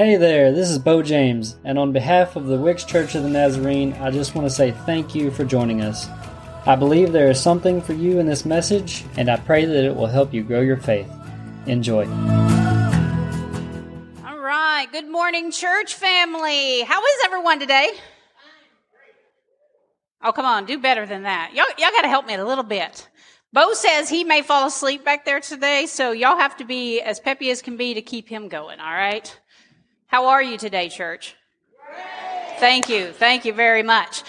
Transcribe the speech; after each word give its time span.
Hey 0.00 0.16
there, 0.16 0.50
this 0.50 0.70
is 0.70 0.78
Bo 0.78 1.02
James, 1.02 1.56
and 1.62 1.78
on 1.78 1.92
behalf 1.92 2.34
of 2.34 2.46
the 2.46 2.56
Wicks 2.56 2.84
Church 2.84 3.14
of 3.14 3.22
the 3.22 3.28
Nazarene, 3.28 3.92
I 4.00 4.10
just 4.10 4.34
want 4.34 4.46
to 4.46 4.50
say 4.50 4.70
thank 4.70 5.14
you 5.14 5.30
for 5.30 5.44
joining 5.44 5.82
us. 5.82 6.08
I 6.64 6.74
believe 6.74 7.12
there 7.12 7.28
is 7.28 7.38
something 7.38 7.82
for 7.82 7.92
you 7.92 8.18
in 8.18 8.24
this 8.24 8.46
message, 8.46 9.04
and 9.18 9.30
I 9.30 9.36
pray 9.36 9.66
that 9.66 9.84
it 9.84 9.94
will 9.94 10.06
help 10.06 10.32
you 10.32 10.42
grow 10.42 10.62
your 10.62 10.78
faith. 10.78 11.06
Enjoy. 11.66 12.06
All 14.24 14.38
right. 14.38 14.86
Good 14.90 15.06
morning, 15.06 15.52
church 15.52 15.92
family. 15.92 16.80
How 16.80 17.04
is 17.04 17.18
everyone 17.26 17.60
today? 17.60 17.90
Oh, 20.22 20.32
come 20.32 20.46
on. 20.46 20.64
Do 20.64 20.78
better 20.78 21.04
than 21.04 21.24
that. 21.24 21.50
Y'all, 21.52 21.66
y'all 21.76 21.90
got 21.90 22.02
to 22.02 22.08
help 22.08 22.26
me 22.26 22.32
a 22.32 22.44
little 22.46 22.64
bit. 22.64 23.06
Bo 23.52 23.74
says 23.74 24.08
he 24.08 24.24
may 24.24 24.40
fall 24.40 24.66
asleep 24.68 25.04
back 25.04 25.26
there 25.26 25.40
today, 25.40 25.84
so 25.84 26.12
y'all 26.12 26.38
have 26.38 26.56
to 26.56 26.64
be 26.64 27.02
as 27.02 27.20
peppy 27.20 27.50
as 27.50 27.60
can 27.60 27.76
be 27.76 27.92
to 27.92 28.00
keep 28.00 28.30
him 28.30 28.48
going, 28.48 28.80
all 28.80 28.94
right? 28.94 29.38
How 30.10 30.26
are 30.26 30.42
you 30.42 30.58
today, 30.58 30.88
church? 30.88 31.36
Thank 32.58 32.88
you. 32.88 33.12
Thank 33.12 33.44
you 33.44 33.52
very 33.52 33.84
much. 33.84 34.24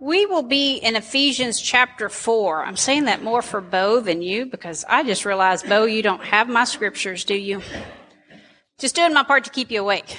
We 0.00 0.26
will 0.26 0.42
be 0.42 0.74
in 0.74 0.96
Ephesians 0.96 1.60
chapter 1.60 2.08
4. 2.08 2.64
I'm 2.64 2.76
saying 2.76 3.04
that 3.04 3.22
more 3.22 3.40
for 3.40 3.60
Bo 3.60 4.00
than 4.00 4.22
you 4.22 4.46
because 4.46 4.84
I 4.88 5.04
just 5.04 5.24
realized, 5.24 5.68
Bo, 5.68 5.84
you 5.84 6.02
don't 6.02 6.24
have 6.24 6.48
my 6.48 6.64
scriptures, 6.64 7.22
do 7.22 7.36
you? 7.36 7.62
Just 8.80 8.96
doing 8.96 9.14
my 9.14 9.22
part 9.22 9.44
to 9.44 9.50
keep 9.50 9.70
you 9.70 9.82
awake. 9.82 10.18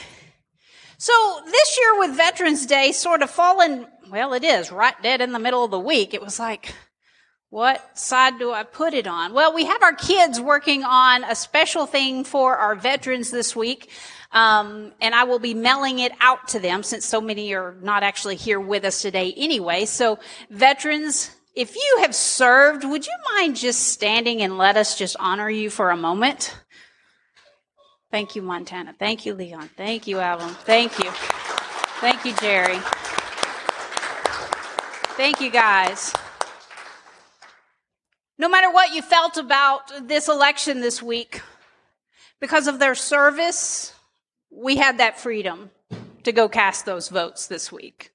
So 0.97 1.11
this 1.45 1.77
year 1.77 1.99
with 1.99 2.15
Veterans 2.15 2.65
Day 2.65 2.93
sort 2.93 3.21
of 3.21 3.29
fallen, 3.29 3.85
well, 4.09 4.31
it 4.31 4.45
is 4.45 4.71
right 4.71 4.95
dead 5.03 5.19
in 5.19 5.33
the 5.33 5.39
middle 5.39 5.65
of 5.65 5.71
the 5.71 5.79
week. 5.79 6.13
It 6.13 6.21
was 6.21 6.39
like, 6.39 6.73
what 7.49 7.97
side 7.97 8.37
do 8.37 8.51
I 8.51 8.63
put 8.63 8.93
it 8.93 9.07
on? 9.07 9.33
Well, 9.33 9.53
we 9.53 9.65
have 9.65 9.81
our 9.81 9.93
kids 9.93 10.39
working 10.39 10.83
on 10.83 11.23
a 11.23 11.35
special 11.35 11.87
thing 11.87 12.23
for 12.23 12.55
our 12.57 12.75
veterans 12.75 13.31
this 13.31 13.55
week. 13.55 13.89
Um, 14.31 14.91
and 15.01 15.15
I 15.15 15.23
will 15.23 15.39
be 15.39 15.55
mailing 15.55 15.97
it 15.99 16.11
out 16.21 16.47
to 16.49 16.59
them 16.59 16.83
since 16.83 17.05
so 17.05 17.19
many 17.19 17.51
are 17.55 17.75
not 17.81 18.03
actually 18.03 18.35
here 18.35 18.59
with 18.59 18.85
us 18.85 19.01
today 19.01 19.33
anyway. 19.35 19.85
So 19.85 20.19
veterans, 20.51 21.35
if 21.55 21.75
you 21.75 21.97
have 22.01 22.13
served, 22.13 22.83
would 22.83 23.07
you 23.07 23.13
mind 23.35 23.55
just 23.55 23.87
standing 23.87 24.43
and 24.43 24.59
let 24.59 24.77
us 24.77 24.95
just 24.95 25.15
honor 25.19 25.49
you 25.49 25.71
for 25.71 25.89
a 25.89 25.97
moment? 25.97 26.55
Thank 28.11 28.35
you, 28.35 28.43
Montana. 28.43 28.93
Thank 28.97 29.25
you, 29.25 29.33
Leon. 29.33 29.69
Thank 29.75 30.07
you, 30.07 30.19
Alvin. 30.19 30.49
Thank 30.49 30.99
you. 30.99 31.09
Thank 31.99 32.25
you, 32.25 32.35
Jerry. 32.35 32.79
Thank 35.17 35.41
you, 35.41 35.49
guys. 35.49 36.13
No 38.39 38.47
matter 38.47 38.71
what 38.71 38.93
you 38.93 39.01
felt 39.01 39.35
about 39.35 40.07
this 40.07 40.29
election 40.29 40.79
this 40.79 41.03
week, 41.03 41.41
because 42.39 42.67
of 42.67 42.79
their 42.79 42.95
service, 42.95 43.93
we 44.49 44.77
had 44.77 44.99
that 44.99 45.19
freedom 45.19 45.71
to 46.23 46.31
go 46.31 46.47
cast 46.47 46.85
those 46.85 47.09
votes 47.09 47.47
this 47.47 47.69
week. 47.69 48.13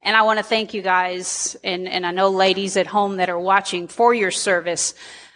And 0.00 0.16
I 0.16 0.22
want 0.22 0.38
to 0.38 0.42
thank 0.42 0.72
you 0.72 0.80
guys, 0.80 1.58
and, 1.62 1.86
and 1.86 2.06
I 2.06 2.10
know 2.10 2.30
ladies 2.30 2.78
at 2.78 2.86
home 2.86 3.18
that 3.18 3.28
are 3.28 3.38
watching 3.38 3.86
for 3.86 4.14
your 4.14 4.30
service 4.30 4.94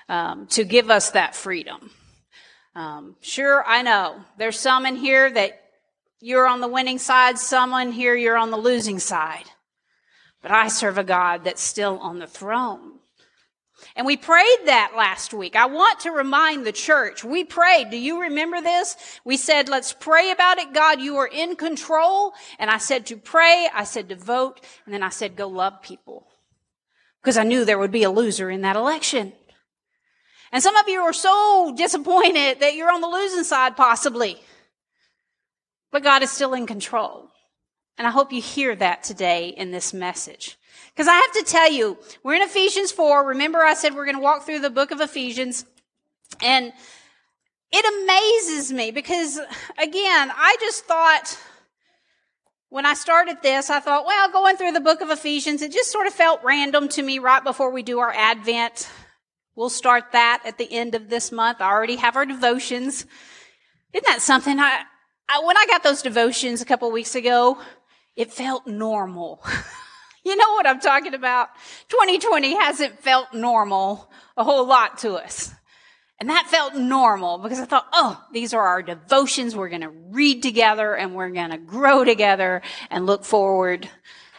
um, 0.09 0.47
to 0.49 0.65
give 0.65 0.89
us 0.89 1.11
that 1.11 1.37
freedom. 1.37 1.91
Um, 2.75 3.15
sure, 3.21 3.63
I 3.67 3.83
know 3.83 4.23
there's 4.39 4.59
some 4.59 4.87
in 4.87 4.97
here 4.97 5.31
that 5.31 5.61
you're 6.23 6.47
on 6.47 6.63
the 6.63 6.69
winning 6.69 6.99
side, 6.99 7.39
some 7.39 7.75
in 7.75 7.93
here 7.93 8.15
you're 8.15 8.39
on 8.39 8.51
the 8.51 8.57
losing 8.57 9.01
side. 9.01 9.45
But 10.41 10.51
I 10.51 10.69
serve 10.69 10.97
a 10.97 11.05
God 11.05 11.45
that's 11.45 11.61
still 11.61 11.99
on 11.99 12.21
the 12.21 12.27
throne. 12.27 12.98
And 13.95 14.07
we 14.07 14.17
prayed 14.17 14.59
that 14.65 14.93
last 14.97 15.33
week. 15.33 15.55
I 15.55 15.67
want 15.67 16.01
to 16.01 16.11
remind 16.11 16.67
the 16.67 16.73
church, 16.73 17.23
we 17.25 17.45
prayed. 17.45 17.91
Do 17.91 17.97
you 17.97 18.23
remember 18.23 18.61
this? 18.61 18.97
We 19.25 19.37
said, 19.37 19.69
let's 19.69 19.93
pray 19.93 20.31
about 20.31 20.59
it. 20.59 20.73
God, 20.73 21.01
you 21.01 21.17
are 21.17 21.29
in 21.29 21.57
control. 21.57 22.33
And 22.59 22.71
I 22.71 22.79
said 22.79 23.07
to 23.07 23.17
pray, 23.17 23.69
I 23.73 23.85
said 23.85 24.09
to 24.09 24.17
vote, 24.17 24.61
and 24.85 24.95
then 24.95 25.03
I 25.03 25.11
said 25.11 25.37
go 25.37 25.49
love 25.49 25.83
people. 25.83 26.27
Because 27.23 27.37
I 27.37 27.45
knew 27.45 27.65
there 27.65 27.79
would 27.79 27.93
be 27.93 28.05
a 28.05 28.11
loser 28.11 28.51
in 28.51 28.63
that 28.63 28.77
election. 28.77 29.33
And 30.51 30.63
some 30.63 30.77
of 30.77 30.89
you 30.89 31.01
are 31.03 31.13
so 31.13 31.75
disappointed 31.77 32.61
that 32.61 32.75
you're 32.75 32.93
on 32.93 33.01
the 33.01 33.09
losing 33.09 33.45
side, 33.45 33.77
possibly. 33.77 34.41
But 35.91 36.03
God 36.03 36.23
is 36.23 36.31
still 36.31 36.55
in 36.55 36.67
control. 36.67 37.31
And 37.97 38.07
I 38.07 38.11
hope 38.11 38.33
you 38.33 38.41
hear 38.41 38.75
that 38.77 39.03
today 39.03 39.49
in 39.49 39.73
this 39.73 39.93
message. 39.93 40.57
Because 40.95 41.09
I 41.09 41.15
have 41.15 41.33
to 41.33 41.45
tell 41.45 41.71
you, 41.71 41.99
we're 42.23 42.35
in 42.35 42.43
Ephesians 42.43 42.91
4. 42.91 43.29
Remember 43.29 43.61
I 43.61 43.75
said 43.75 43.95
we're 43.95 44.05
going 44.05 44.17
to 44.17 44.23
walk 44.23 44.45
through 44.45 44.61
the 44.61 44.71
book 44.71 44.91
of 44.91 45.01
Ephesians. 45.01 45.65
And 46.43 46.73
it 47.71 48.03
amazes 48.03 48.73
me 48.73 48.91
because, 48.91 49.39
again, 49.79 50.33
I 50.35 50.57
just 50.61 50.85
thought, 50.87 51.39
when 52.71 52.85
I 52.85 52.95
started 52.95 53.39
this, 53.43 53.71
I 53.71 53.81
thought, 53.81 54.07
well, 54.07 54.31
going 54.31 54.57
through 54.57 54.73
the 54.73 54.81
book 54.81 55.01
of 55.01 55.11
Ephesians, 55.11 55.63
it 55.63 55.73
just 55.73 55.91
sort 55.91 56.07
of 56.07 56.13
felt 56.13 56.41
random 56.43 56.89
to 56.89 57.03
me 57.03 57.19
right 57.19 57.43
before 57.43 57.71
we 57.71 57.83
do 57.83 57.99
our 57.99 58.13
Advent. 58.13 58.89
We'll 59.55 59.71
start 59.71 60.13
that 60.13 60.43
at 60.45 60.59
the 60.59 60.71
end 60.73 60.95
of 60.95 61.09
this 61.09 61.33
month. 61.33 61.61
I 61.61 61.69
already 61.69 61.97
have 61.97 62.17
our 62.17 62.27
devotions. 62.27 63.07
Isn't 63.93 64.07
that 64.07 64.23
something? 64.23 64.59
I, 64.59 64.83
I 65.29 65.43
when 65.45 65.57
I 65.57 65.67
got 65.67 65.83
those 65.83 66.03
devotions 66.03 66.61
a 66.61 66.65
couple 66.65 66.91
weeks 66.91 67.15
ago, 67.15 67.59
it 68.17 68.33
felt 68.33 68.67
normal. 68.67 69.43
you 70.29 70.37
know 70.37 70.53
what 70.53 70.67
I'm 70.67 70.81
talking 70.81 71.15
about? 71.15 71.49
2020 71.89 72.55
hasn't 72.55 73.01
felt 73.01 73.33
normal 73.33 74.11
a 74.37 74.45
whole 74.45 74.67
lot 74.67 74.99
to 74.99 75.15
us. 75.15 75.53
And 76.21 76.31
that 76.31 76.49
felt 76.49 76.75
normal 76.75 77.39
because 77.39 77.61
I 77.61 77.65
thought, 77.65 77.87
oh, 77.93 78.23
these 78.33 78.53
are 78.53 78.67
our 78.67 78.83
devotions. 78.83 79.57
We're 79.57 79.69
going 79.69 79.83
to 79.83 79.89
read 79.89 80.43
together 80.43 80.95
and 80.95 81.15
we're 81.15 81.31
going 81.31 81.51
to 81.51 81.59
grow 81.59 82.05
together 82.05 82.61
and 82.91 83.07
look 83.07 83.25
forward 83.25 83.89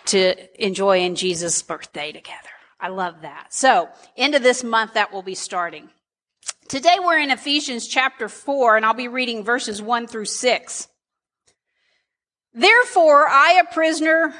to 0.08 0.64
enjoying 0.64 1.16
Jesus' 1.16 1.62
birthday 1.62 2.12
together. 2.12 2.50
I 2.80 2.90
love 2.90 3.22
that. 3.22 3.54
So, 3.54 3.90
end 4.16 4.36
of 4.36 4.44
this 4.44 4.64
month, 4.64 4.94
that 4.94 5.12
will 5.12 5.22
be 5.22 5.36
starting. 5.36 5.90
Today 6.68 6.98
we're 7.00 7.20
in 7.20 7.32
Ephesians 7.32 7.88
chapter 7.88 8.30
4, 8.30 8.78
and 8.78 8.86
I'll 8.86 8.94
be 8.94 9.08
reading 9.08 9.44
verses 9.44 9.82
1 9.82 10.08
through 10.08 10.26
6. 10.26 10.88
Therefore, 12.54 13.28
I, 13.28 13.62
a 13.64 13.74
prisoner 13.74 14.34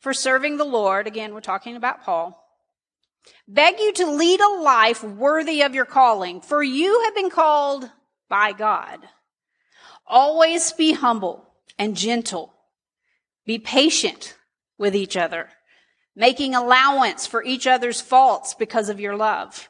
for 0.00 0.12
serving 0.12 0.56
the 0.56 0.64
Lord, 0.64 1.06
again, 1.06 1.34
we're 1.34 1.40
talking 1.40 1.76
about 1.76 2.04
Paul, 2.04 2.42
beg 3.48 3.80
you 3.80 3.92
to 3.94 4.10
lead 4.10 4.40
a 4.40 4.60
life 4.60 5.02
worthy 5.02 5.62
of 5.62 5.74
your 5.74 5.84
calling, 5.84 6.40
for 6.40 6.62
you 6.62 7.02
have 7.04 7.14
been 7.14 7.30
called 7.30 7.90
by 8.28 8.52
God. 8.52 9.00
Always 10.06 10.72
be 10.72 10.92
humble 10.92 11.48
and 11.78 11.96
gentle. 11.96 12.54
Be 13.44 13.58
patient 13.58 14.36
with 14.78 14.94
each 14.94 15.16
other, 15.16 15.48
making 16.14 16.54
allowance 16.54 17.26
for 17.26 17.42
each 17.42 17.66
other's 17.66 18.00
faults 18.00 18.54
because 18.54 18.88
of 18.88 19.00
your 19.00 19.16
love. 19.16 19.68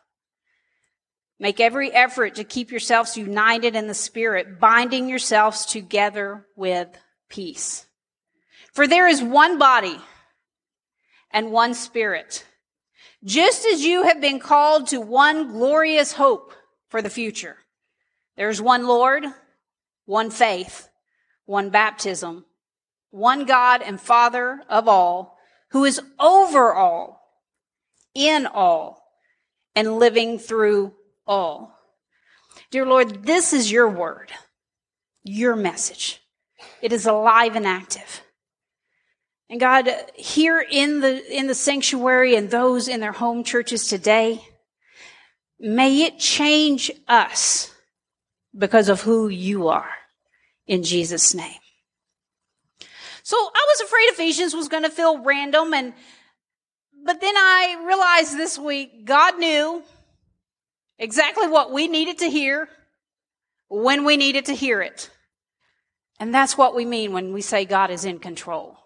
Make 1.39 1.61
every 1.61 1.93
effort 1.93 2.37
to 2.37 2.45
keep 2.45 2.71
yourselves 2.71 3.17
united 3.17 3.77
in 3.77 3.89
the 3.89 3.95
Spirit, 3.95 4.59
binding 4.59 5.09
yourselves 5.09 5.67
together 5.67 6.47
with 6.57 6.89
peace. 7.29 7.87
For 8.73 8.87
there 8.87 9.07
is 9.07 9.23
one 9.23 9.59
body 9.59 9.99
and 11.37 11.53
one 11.53 11.75
spirit, 11.75 12.47
just 13.23 13.67
as 13.67 13.85
you 13.85 14.05
have 14.05 14.23
been 14.23 14.39
called 14.39 14.87
to 14.87 14.99
one 14.99 15.53
glorious 15.53 16.15
hope 16.15 16.55
for 16.89 17.03
the 17.03 17.11
future. 17.11 17.59
There's 18.39 18.63
one 18.63 18.87
Lord, 18.87 19.23
one 20.07 20.31
faith, 20.31 20.89
one 21.45 21.69
baptism, 21.69 22.47
one 23.11 23.45
God 23.45 23.83
and 23.83 24.01
Father 24.01 24.63
of 24.71 24.89
all, 24.89 25.37
who 25.73 25.85
is 25.85 26.01
over 26.19 26.73
all, 26.73 27.21
in 28.15 28.47
all, 28.47 29.07
and 29.75 29.99
living 29.99 30.39
through 30.39 30.95
all. 31.27 31.79
Dear 32.71 32.87
Lord, 32.87 33.27
this 33.27 33.53
is 33.53 33.71
your 33.71 33.91
word, 33.91 34.33
your 35.23 35.55
message. 35.55 36.23
It 36.81 36.95
is 36.95 37.05
alive 37.05 37.57
and 37.57 37.67
active. 37.67 38.23
And 39.49 39.61
God, 39.61 39.89
here 40.15 40.61
in 40.61 41.01
the, 41.01 41.37
in 41.37 41.47
the 41.47 41.55
sanctuary 41.55 42.35
and 42.35 42.51
those 42.51 42.89
in 42.89 43.01
their 43.01 43.13
home 43.13 43.45
churches 43.45 43.87
today, 43.87 44.41
may 45.61 46.03
it 46.03 46.19
change 46.19 46.91
us 47.07 47.73
because 48.57 48.89
of 48.89 49.03
who 49.03 49.29
you 49.29 49.69
are 49.69 49.91
in 50.67 50.83
Jesus' 50.83 51.35
name. 51.35 51.61
So 53.23 53.37
I 53.37 53.67
was 53.69 53.81
afraid 53.81 54.07
Ephesians 54.11 54.55
was 54.55 54.69
going 54.69 54.83
to 54.83 54.91
feel 54.91 55.23
random 55.23 55.75
and, 55.75 55.95
but 57.05 57.21
then 57.21 57.37
I 57.37 57.85
realized 57.87 58.37
this 58.37 58.59
week 58.59 59.05
God 59.05 59.39
knew 59.39 59.83
exactly 60.99 61.47
what 61.47 61.73
we 61.73 61.87
needed 61.87 62.19
to 62.19 62.31
hear 62.31 62.69
when 63.69 64.05
we 64.05 64.17
needed 64.17 64.47
to 64.47 64.55
hear 64.55 64.81
it. 64.81 65.11
And 66.19 66.35
that's 66.35 66.57
what 66.57 66.75
we 66.75 66.85
mean 66.85 67.13
when 67.13 67.33
we 67.33 67.43
say 67.43 67.65
God 67.65 67.91
is 67.91 68.05
in 68.05 68.19
control. 68.19 68.79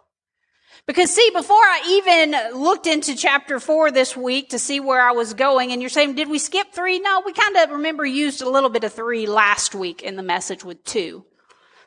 Because 0.91 1.15
see, 1.15 1.31
before 1.33 1.55
I 1.55 1.83
even 1.87 2.61
looked 2.61 2.89
into 2.89 3.15
chapter 3.15 3.61
four 3.61 3.93
this 3.93 4.17
week 4.17 4.49
to 4.49 4.59
see 4.59 4.81
where 4.81 5.01
I 5.01 5.13
was 5.13 5.35
going, 5.35 5.71
and 5.71 5.81
you're 5.81 5.89
saying, 5.89 6.17
did 6.17 6.29
we 6.29 6.41
skip 6.41 6.73
three? 6.73 6.99
No, 6.99 7.23
we 7.25 7.33
kind 7.33 7.57
of 7.59 7.71
remember 7.71 8.05
used 8.05 8.43
a 8.43 8.51
little 8.51 8.71
bit 8.71 8.83
of 8.83 8.93
three 8.93 9.27
last 9.27 9.73
week 9.73 10.03
in 10.03 10.17
the 10.17 10.25
message 10.25 10.65
with 10.65 10.83
two. 10.83 11.25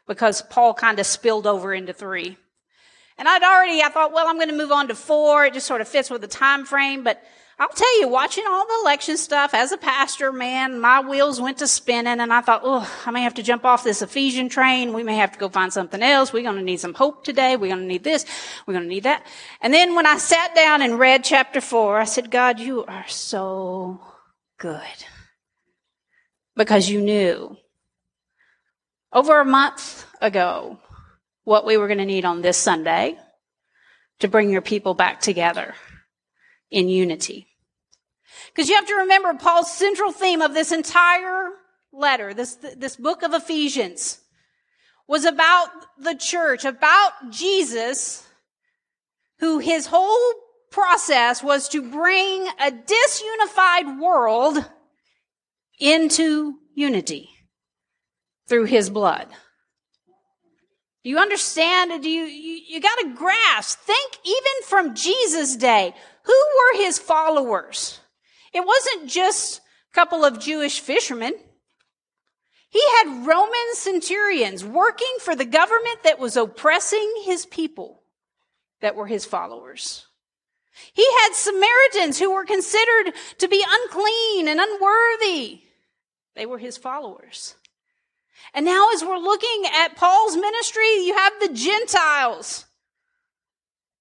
Because 0.08 0.42
Paul 0.44 0.74
kind 0.74 1.00
of 1.00 1.06
spilled 1.06 1.46
over 1.46 1.74
into 1.74 1.92
three. 1.92 2.38
And 3.18 3.28
I'd 3.28 3.44
already, 3.44 3.82
I 3.84 3.90
thought, 3.90 4.14
well, 4.14 4.26
I'm 4.26 4.38
going 4.38 4.48
to 4.48 4.56
move 4.56 4.72
on 4.72 4.88
to 4.88 4.96
four. 4.96 5.44
It 5.44 5.54
just 5.54 5.68
sort 5.68 5.82
of 5.82 5.90
fits 5.90 6.10
with 6.10 6.22
the 6.22 6.28
time 6.30 6.64
frame, 6.64 7.04
but 7.04 7.22
I'll 7.60 7.70
tell 7.70 8.00
you, 8.00 8.08
watching 8.08 8.46
all 8.48 8.66
the 8.66 8.80
election 8.82 9.16
stuff 9.16 9.54
as 9.54 9.72
a 9.72 9.78
pastor, 9.78 10.32
man, 10.32 10.80
my 10.80 11.02
wheels 11.02 11.40
went 11.40 11.60
to 11.60 11.68
spinning 11.68 12.20
and 12.20 12.34
I 12.34 12.42
thought, 12.42 12.62
oh, 12.64 12.92
I 13.06 13.12
may 13.12 13.22
have 13.22 13.36
to 13.36 13.44
jump 13.44 13.64
off 13.64 13.84
this 13.84 14.02
Ephesian 14.02 14.50
train. 14.50 14.92
We 14.92 15.04
may 15.04 15.18
have 15.18 15.32
to 15.34 15.40
go 15.40 15.50
find 15.50 15.72
something 15.72 16.02
else. 16.02 16.34
We're 16.34 16.44
going 16.44 16.56
to 16.56 16.64
need 16.64 16.80
some 16.80 16.96
hope 16.96 17.24
today. 17.24 17.56
We're 17.56 17.70
going 17.70 17.82
to 17.82 17.88
need 17.88 18.04
this. 18.04 18.26
We're 18.66 18.74
going 18.74 18.86
to 18.86 18.90
need 18.90 19.04
that. 19.04 19.26
And 19.62 19.72
then 19.72 19.94
when 19.94 20.08
I 20.08 20.18
sat 20.18 20.56
down 20.56 20.82
and 20.82 20.98
read 20.98 21.24
chapter 21.24 21.62
four, 21.62 22.00
I 22.00 22.06
said, 22.06 22.32
God, 22.32 22.60
you 22.60 22.86
are 22.86 23.08
so 23.08 24.02
good. 24.58 24.82
Because 26.56 26.90
you 26.90 27.02
knew 27.02 27.56
over 29.12 29.40
a 29.40 29.46
month 29.46 30.08
ago 30.22 30.80
what 31.44 31.66
we 31.66 31.78
were 31.78 31.88
going 31.88 32.00
to 32.00 32.06
need 32.06 32.26
on 32.26 32.42
this 32.42 32.58
Sunday 32.58 33.16
to 34.20 34.28
bring 34.28 34.50
your 34.50 34.62
people 34.62 34.96
back 34.96 35.22
together 35.22 35.76
in 36.74 36.90
unity. 36.90 37.48
Because 38.48 38.68
you 38.68 38.76
have 38.76 38.88
to 38.88 38.96
remember 38.96 39.36
Paul's 39.36 39.72
central 39.72 40.12
theme 40.12 40.42
of 40.42 40.54
this 40.54 40.72
entire 40.72 41.52
letter, 41.94 42.34
this, 42.34 42.56
this 42.56 42.98
book 42.98 43.22
of 43.22 43.34
Ephesians, 43.34 44.20
was 45.08 45.24
about 45.24 45.70
the 46.00 46.16
church, 46.16 46.66
about 46.66 47.12
Jesus, 47.30 48.28
who 49.40 49.60
his 49.60 49.86
whole 49.86 50.34
process 50.72 51.44
was 51.44 51.70
to 51.70 51.90
bring 51.90 52.48
a 52.60 52.72
disunified 52.72 54.00
world 54.02 54.66
into 55.80 56.56
unity 56.74 57.30
through 58.48 58.66
his 58.66 58.90
blood. 58.90 59.28
Do 61.04 61.10
you 61.10 61.18
understand? 61.18 62.02
Do 62.02 62.10
you, 62.10 62.24
you, 62.24 62.62
you 62.68 62.80
got 62.80 62.96
to 63.00 63.14
grasp, 63.14 63.80
think 63.80 64.18
even 64.24 64.68
from 64.68 64.96
Jesus' 64.96 65.58
day, 65.58 65.94
who 66.24 66.34
were 66.34 66.84
his 66.84 66.98
followers? 66.98 68.00
It 68.54 68.66
wasn't 68.66 69.10
just 69.10 69.60
a 69.60 69.62
couple 69.94 70.24
of 70.24 70.40
Jewish 70.40 70.80
fishermen. 70.80 71.34
He 72.70 72.82
had 72.98 73.28
Roman 73.28 73.74
centurions 73.74 74.64
working 74.64 75.16
for 75.20 75.36
the 75.36 75.46
government 75.46 76.04
that 76.04 76.20
was 76.20 76.38
oppressing 76.38 77.22
his 77.26 77.46
people 77.46 78.02
that 78.82 78.96
were 78.96 79.08
his 79.08 79.26
followers. 79.26 80.08
He 80.94 81.06
had 81.22 81.34
Samaritans 81.34 82.18
who 82.18 82.34
were 82.34 82.46
considered 82.46 83.14
to 83.40 83.48
be 83.48 83.64
unclean 83.68 84.48
and 84.48 84.60
unworthy. 84.60 85.62
They 86.36 86.46
were 86.46 86.58
his 86.58 86.78
followers. 86.78 87.56
And 88.54 88.66
now 88.66 88.90
as 88.94 89.04
we're 89.04 89.18
looking 89.18 89.64
at 89.74 89.96
Paul's 89.96 90.36
ministry, 90.36 90.88
you 91.06 91.16
have 91.16 91.34
the 91.40 91.54
Gentiles. 91.54 92.66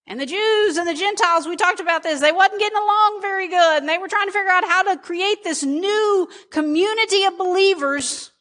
And 0.06 0.20
the 0.20 0.26
Jews 0.26 0.76
and 0.76 0.87
the 0.87 0.94
Gentiles, 0.94 1.46
we 1.46 1.56
talked 1.56 1.81
about 1.81 2.02
this, 2.02 2.20
they 2.20 2.32
wasn't 2.32 2.61
getting 2.61 2.76
along 2.76 3.19
very 3.23 3.49
good. 3.49 3.79
And 3.79 3.88
they 3.88 3.99
were 3.99 4.08
trying 4.08 4.26
to 4.26 4.32
figure 4.32 4.50
out 4.50 4.64
how 4.64 4.82
to 4.82 4.99
create 4.99 5.44
this 5.44 5.62
new 5.62 6.29
community 6.50 7.25
of 7.25 7.38
believers 7.38 8.32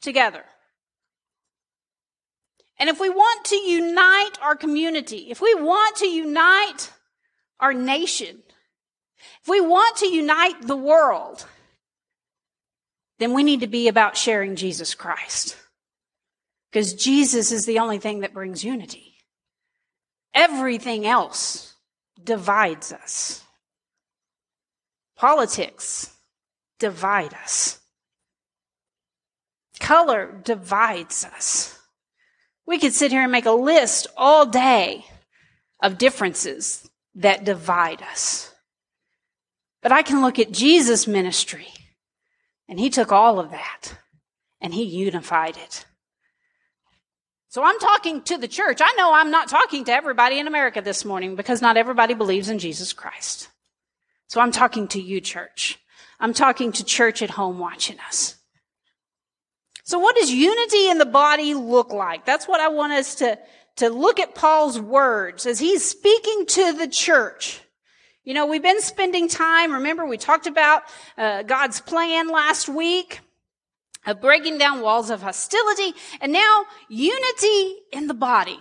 together. 0.00 0.44
And 2.78 2.88
if 2.88 3.00
we 3.00 3.08
want 3.08 3.44
to 3.46 3.56
unite 3.56 4.32
our 4.42 4.56
community, 4.56 5.28
if 5.30 5.40
we 5.40 5.54
want 5.54 5.96
to 5.96 6.06
unite 6.06 6.92
our 7.60 7.72
nation, 7.72 8.42
if 9.42 9.48
we 9.48 9.60
want 9.60 9.96
to 9.98 10.06
unite 10.06 10.66
the 10.66 10.76
world, 10.76 11.46
then 13.18 13.32
we 13.32 13.42
need 13.42 13.60
to 13.60 13.66
be 13.66 13.88
about 13.88 14.16
sharing 14.16 14.56
Jesus 14.56 14.94
Christ. 14.94 15.56
Because 16.70 16.94
Jesus 16.94 17.52
is 17.52 17.64
the 17.64 17.78
only 17.78 17.98
thing 17.98 18.20
that 18.20 18.34
brings 18.34 18.64
unity. 18.64 19.14
Everything 20.34 21.06
else 21.06 21.74
divides 22.22 22.92
us. 22.92 23.42
Politics 25.16 26.14
divide 26.78 27.32
us. 27.32 27.78
Color 29.80 30.40
divides 30.44 31.24
us. 31.24 31.78
We 32.66 32.78
could 32.78 32.92
sit 32.92 33.12
here 33.12 33.22
and 33.22 33.32
make 33.32 33.46
a 33.46 33.52
list 33.52 34.08
all 34.16 34.44
day 34.44 35.04
of 35.82 35.98
differences 35.98 36.88
that 37.14 37.44
divide 37.44 38.02
us. 38.02 38.52
But 39.82 39.92
I 39.92 40.02
can 40.02 40.20
look 40.20 40.38
at 40.38 40.50
Jesus' 40.50 41.06
ministry 41.06 41.68
and 42.68 42.78
he 42.78 42.90
took 42.90 43.12
all 43.12 43.38
of 43.38 43.50
that 43.50 43.98
and 44.60 44.74
he 44.74 44.84
unified 44.84 45.56
it. 45.56 45.86
So 47.48 47.62
I'm 47.62 47.78
talking 47.78 48.22
to 48.22 48.36
the 48.36 48.48
church. 48.48 48.80
I 48.82 48.92
know 48.98 49.14
I'm 49.14 49.30
not 49.30 49.48
talking 49.48 49.84
to 49.84 49.92
everybody 49.92 50.38
in 50.38 50.46
America 50.46 50.82
this 50.82 51.04
morning 51.04 51.36
because 51.36 51.62
not 51.62 51.76
everybody 51.76 52.14
believes 52.14 52.48
in 52.48 52.58
Jesus 52.58 52.92
Christ. 52.92 53.48
So 54.28 54.40
I'm 54.40 54.52
talking 54.52 54.88
to 54.88 55.00
you, 55.00 55.20
church. 55.20 55.78
I'm 56.18 56.34
talking 56.34 56.72
to 56.72 56.84
church 56.84 57.22
at 57.22 57.30
home 57.30 57.58
watching 57.58 57.98
us. 58.06 58.36
So 59.84 59.98
what 59.98 60.16
does 60.16 60.30
unity 60.30 60.88
in 60.88 60.98
the 60.98 61.06
body 61.06 61.54
look 61.54 61.92
like? 61.92 62.26
That's 62.26 62.48
what 62.48 62.60
I 62.60 62.68
want 62.68 62.92
us 62.92 63.14
to, 63.16 63.38
to 63.76 63.88
look 63.88 64.18
at 64.18 64.34
Paul's 64.34 64.80
words 64.80 65.46
as 65.46 65.60
he's 65.60 65.88
speaking 65.88 66.46
to 66.46 66.72
the 66.72 66.88
church. 66.88 67.60
You 68.26 68.34
know, 68.34 68.46
we've 68.46 68.60
been 68.60 68.82
spending 68.82 69.28
time, 69.28 69.72
remember 69.72 70.04
we 70.04 70.18
talked 70.18 70.48
about 70.48 70.82
uh, 71.16 71.44
God's 71.44 71.80
plan 71.80 72.28
last 72.28 72.68
week 72.68 73.20
of 74.04 74.20
breaking 74.20 74.58
down 74.58 74.80
walls 74.80 75.10
of 75.10 75.22
hostility 75.22 75.94
and 76.20 76.32
now 76.32 76.64
unity 76.88 77.76
in 77.92 78.08
the 78.08 78.14
body. 78.14 78.58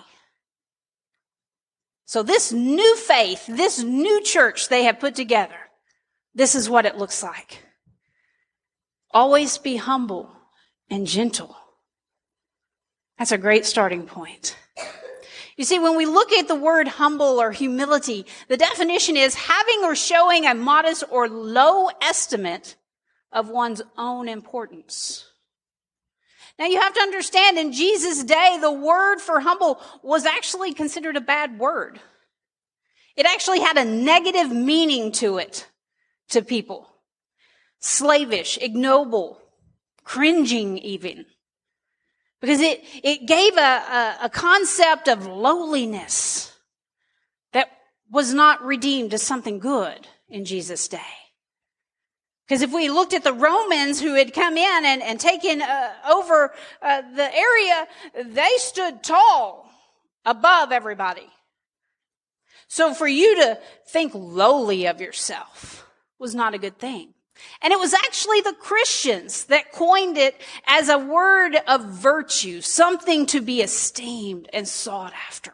So 2.06 2.22
this 2.22 2.54
new 2.54 2.96
faith, 2.96 3.48
this 3.48 3.82
new 3.82 4.22
church 4.22 4.70
they 4.70 4.84
have 4.84 5.00
put 5.00 5.16
together, 5.16 5.58
this 6.36 6.54
is 6.54 6.70
what 6.70 6.86
it 6.86 7.00
looks 7.00 7.24
like. 7.24 7.64
Always 9.10 9.58
be 9.58 9.78
humble 9.78 10.30
and 10.92 11.08
gentle. 11.08 11.58
That's 13.18 13.32
a 13.32 13.38
great 13.40 13.66
starting 13.66 14.06
point. 14.06 14.56
You 15.58 15.64
see, 15.64 15.80
when 15.80 15.96
we 15.96 16.06
look 16.06 16.32
at 16.34 16.48
the 16.48 16.56
word 16.56 16.88
humble 16.88 17.40
or 17.42 17.52
humility, 17.52 18.26
the 18.50 18.58
definition 18.58 19.16
is 19.16 19.36
having 19.36 19.84
or 19.84 19.96
showing 19.96 20.46
a 20.46 20.54
modest 20.54 21.04
or 21.10 21.30
low 21.30 21.90
estimate 22.02 22.76
of 23.32 23.50
one's 23.50 23.82
own 23.98 24.28
importance. 24.28 25.26
Now 26.60 26.66
you 26.66 26.80
have 26.80 26.94
to 26.94 27.02
understand 27.02 27.58
in 27.58 27.72
Jesus' 27.72 28.24
day, 28.24 28.58
the 28.60 28.72
word 28.72 29.20
for 29.20 29.40
humble 29.40 29.80
was 30.04 30.26
actually 30.26 30.74
considered 30.74 31.16
a 31.16 31.22
bad 31.22 31.58
word. 31.58 32.00
It 33.16 33.26
actually 33.26 33.62
had 33.62 33.78
a 33.78 33.86
negative 33.86 34.52
meaning 34.52 35.14
to 35.14 35.38
it, 35.38 35.68
to 36.30 36.42
people. 36.42 36.90
Slavish, 37.80 38.58
ignoble, 38.62 39.40
cringing 40.04 40.78
even 40.80 41.26
because 42.46 42.62
it, 42.62 42.84
it 43.04 43.26
gave 43.26 43.58
a, 43.58 43.60
a, 43.60 44.18
a 44.26 44.30
concept 44.30 45.08
of 45.08 45.26
lowliness 45.26 46.54
that 47.54 47.72
was 48.12 48.36
not 48.36 48.64
redeemed 48.64 49.16
as 49.16 49.24
something 49.24 49.58
good 49.58 50.08
in 50.30 50.46
Jesus' 50.46 50.88
day. 50.88 51.00
Because 52.48 52.62
if 52.62 52.72
we 52.72 52.88
looked 52.88 53.16
at 53.16 53.24
the 53.24 53.34
Romans 53.34 54.00
who 54.00 54.14
had 54.14 54.32
come 54.32 54.58
in 54.58 54.86
and, 54.86 55.02
and 55.02 55.20
taken 55.20 55.60
uh, 55.64 55.94
over 56.08 56.54
uh, 56.84 57.02
the 57.16 57.36
area, 57.36 57.88
they 58.24 58.52
stood 58.58 59.02
tall 59.02 59.68
above 60.24 60.72
everybody. 60.72 61.28
So 62.68 62.94
for 62.94 63.08
you 63.08 63.38
to 63.38 63.60
think 63.88 64.12
lowly 64.14 64.86
of 64.86 65.02
yourself 65.02 65.88
was 66.20 66.36
not 66.36 66.54
a 66.54 66.60
good 66.60 66.78
thing. 66.78 67.15
And 67.62 67.74
it 67.74 67.80
was 67.80 67.94
actually 67.94 68.42
the 68.42 68.54
Christians 68.54 69.46
that 69.46 69.72
coined 69.72 70.18
it 70.18 70.40
as 70.68 70.90
a 70.90 70.98
word 70.98 71.56
of 71.68 71.86
virtue, 71.86 72.62
something 72.62 73.26
to 73.28 73.42
be 73.42 73.62
esteemed 73.62 74.50
and 74.54 74.68
sought 74.68 75.14
after. 75.28 75.54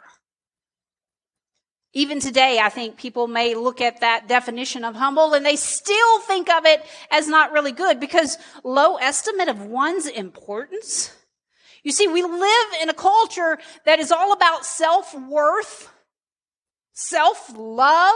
Even 1.93 2.21
today, 2.21 2.59
I 2.59 2.69
think 2.69 2.95
people 2.95 3.27
may 3.27 3.53
look 3.53 3.81
at 3.81 3.99
that 3.99 4.27
definition 4.27 4.85
of 4.85 4.95
humble 4.95 5.33
and 5.33 5.45
they 5.45 5.57
still 5.57 6.19
think 6.21 6.49
of 6.49 6.65
it 6.65 6.85
as 7.09 7.27
not 7.27 7.51
really 7.51 7.73
good 7.73 7.99
because 7.99 8.37
low 8.63 8.95
estimate 8.95 9.49
of 9.49 9.65
one's 9.65 10.07
importance. 10.07 11.13
You 11.83 11.91
see, 11.91 12.07
we 12.07 12.21
live 12.21 12.67
in 12.81 12.89
a 12.89 12.93
culture 12.93 13.57
that 13.85 13.99
is 13.99 14.11
all 14.11 14.31
about 14.31 14.65
self-worth, 14.65 15.91
self-love, 16.93 18.15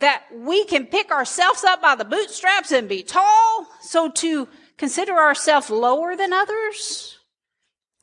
that 0.00 0.24
we 0.34 0.64
can 0.64 0.86
pick 0.86 1.10
ourselves 1.10 1.62
up 1.62 1.80
by 1.80 1.94
the 1.94 2.04
bootstraps 2.04 2.72
and 2.72 2.88
be 2.88 3.02
tall. 3.02 3.66
So 3.80 4.10
to 4.10 4.48
consider 4.76 5.12
ourselves 5.12 5.70
lower 5.70 6.16
than 6.16 6.32
others 6.32 7.18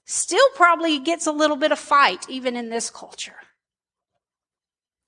still 0.05 0.47
probably 0.55 0.99
gets 0.99 1.27
a 1.27 1.31
little 1.31 1.57
bit 1.57 1.71
of 1.71 1.79
fight 1.79 2.25
even 2.29 2.55
in 2.55 2.69
this 2.69 2.89
culture. 2.89 3.35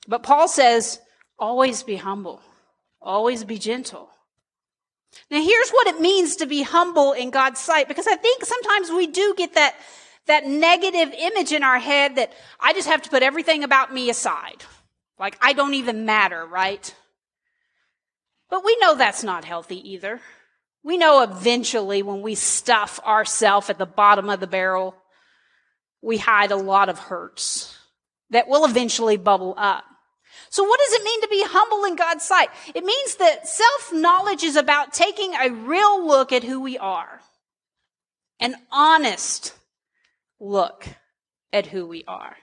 But 0.08 0.24
Paul 0.24 0.48
says, 0.48 1.00
always 1.38 1.84
be 1.84 1.96
humble. 1.96 2.42
Always 3.02 3.44
be 3.44 3.60
gentle. 3.60 4.10
Now 5.32 5.42
here's 5.42 5.70
what 5.70 5.88
it 5.88 6.02
means 6.02 6.38
to 6.38 6.46
be 6.46 6.64
humble 6.64 7.14
in 7.14 7.30
God's 7.30 7.60
sight, 7.60 7.88
because 7.88 8.08
I 8.08 8.16
think 8.16 8.44
sometimes 8.44 8.90
we 8.90 9.08
do 9.08 9.34
get 9.38 9.54
that, 9.54 9.76
that 10.26 10.48
negative 10.48 11.14
image 11.18 11.52
in 11.52 11.64
our 11.64 11.80
head 11.80 12.16
that 12.16 12.34
I 12.60 12.74
just 12.74 12.88
have 12.88 13.04
to 13.04 13.10
put 13.10 13.24
everything 13.24 13.64
about 13.64 13.94
me 13.94 14.10
aside. 14.10 14.64
Like 15.20 15.38
I 15.42 15.54
don't 15.54 15.74
even 15.74 16.06
matter, 16.06 16.46
right? 16.46 16.96
But 18.50 18.64
we 18.66 18.78
know 18.80 18.96
that's 18.96 19.24
not 19.24 19.46
healthy 19.46 19.92
either. 19.92 20.22
We 20.84 20.98
know 20.98 21.22
eventually 21.22 22.02
when 22.02 22.22
we 22.22 22.36
stuff 22.36 23.00
ourselves 23.06 23.70
at 23.70 23.78
the 23.78 23.86
bottom 23.86 24.30
of 24.30 24.40
the 24.40 24.48
barrel, 24.48 24.96
we 26.02 26.18
hide 26.18 26.52
a 26.52 26.56
lot 26.56 26.88
of 26.88 26.98
hurts 26.98 27.78
that 28.30 28.48
will 28.48 28.66
eventually 28.66 29.18
bubble 29.18 29.54
up. 29.58 29.84
So 30.50 30.64
what 30.64 30.80
does 30.80 30.94
it 30.94 31.04
mean 31.04 31.22
to 31.22 31.28
be 31.28 31.44
humble 31.46 31.84
in 31.84 31.96
God's 31.96 32.24
sight? 32.24 32.50
It 32.74 32.84
means 32.86 33.16
that 33.16 33.48
self-knowledge 33.48 34.44
is 34.44 34.56
about 34.56 34.94
taking 34.94 35.34
a 35.34 35.50
real 35.50 36.08
look 36.08 36.32
at 36.32 36.44
who 36.44 36.62
we 36.62 36.78
are. 36.78 37.20
An 38.40 38.56
honest 38.72 39.54
look 40.40 40.88
at 41.52 41.68
who 41.68 41.86
we 41.86 42.04
are. 42.08 42.38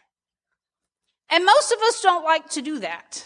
And 1.30 1.44
most 1.44 1.72
of 1.72 1.78
us 1.82 2.00
don't 2.00 2.24
like 2.24 2.48
to 2.50 2.62
do 2.62 2.78
that. 2.80 3.24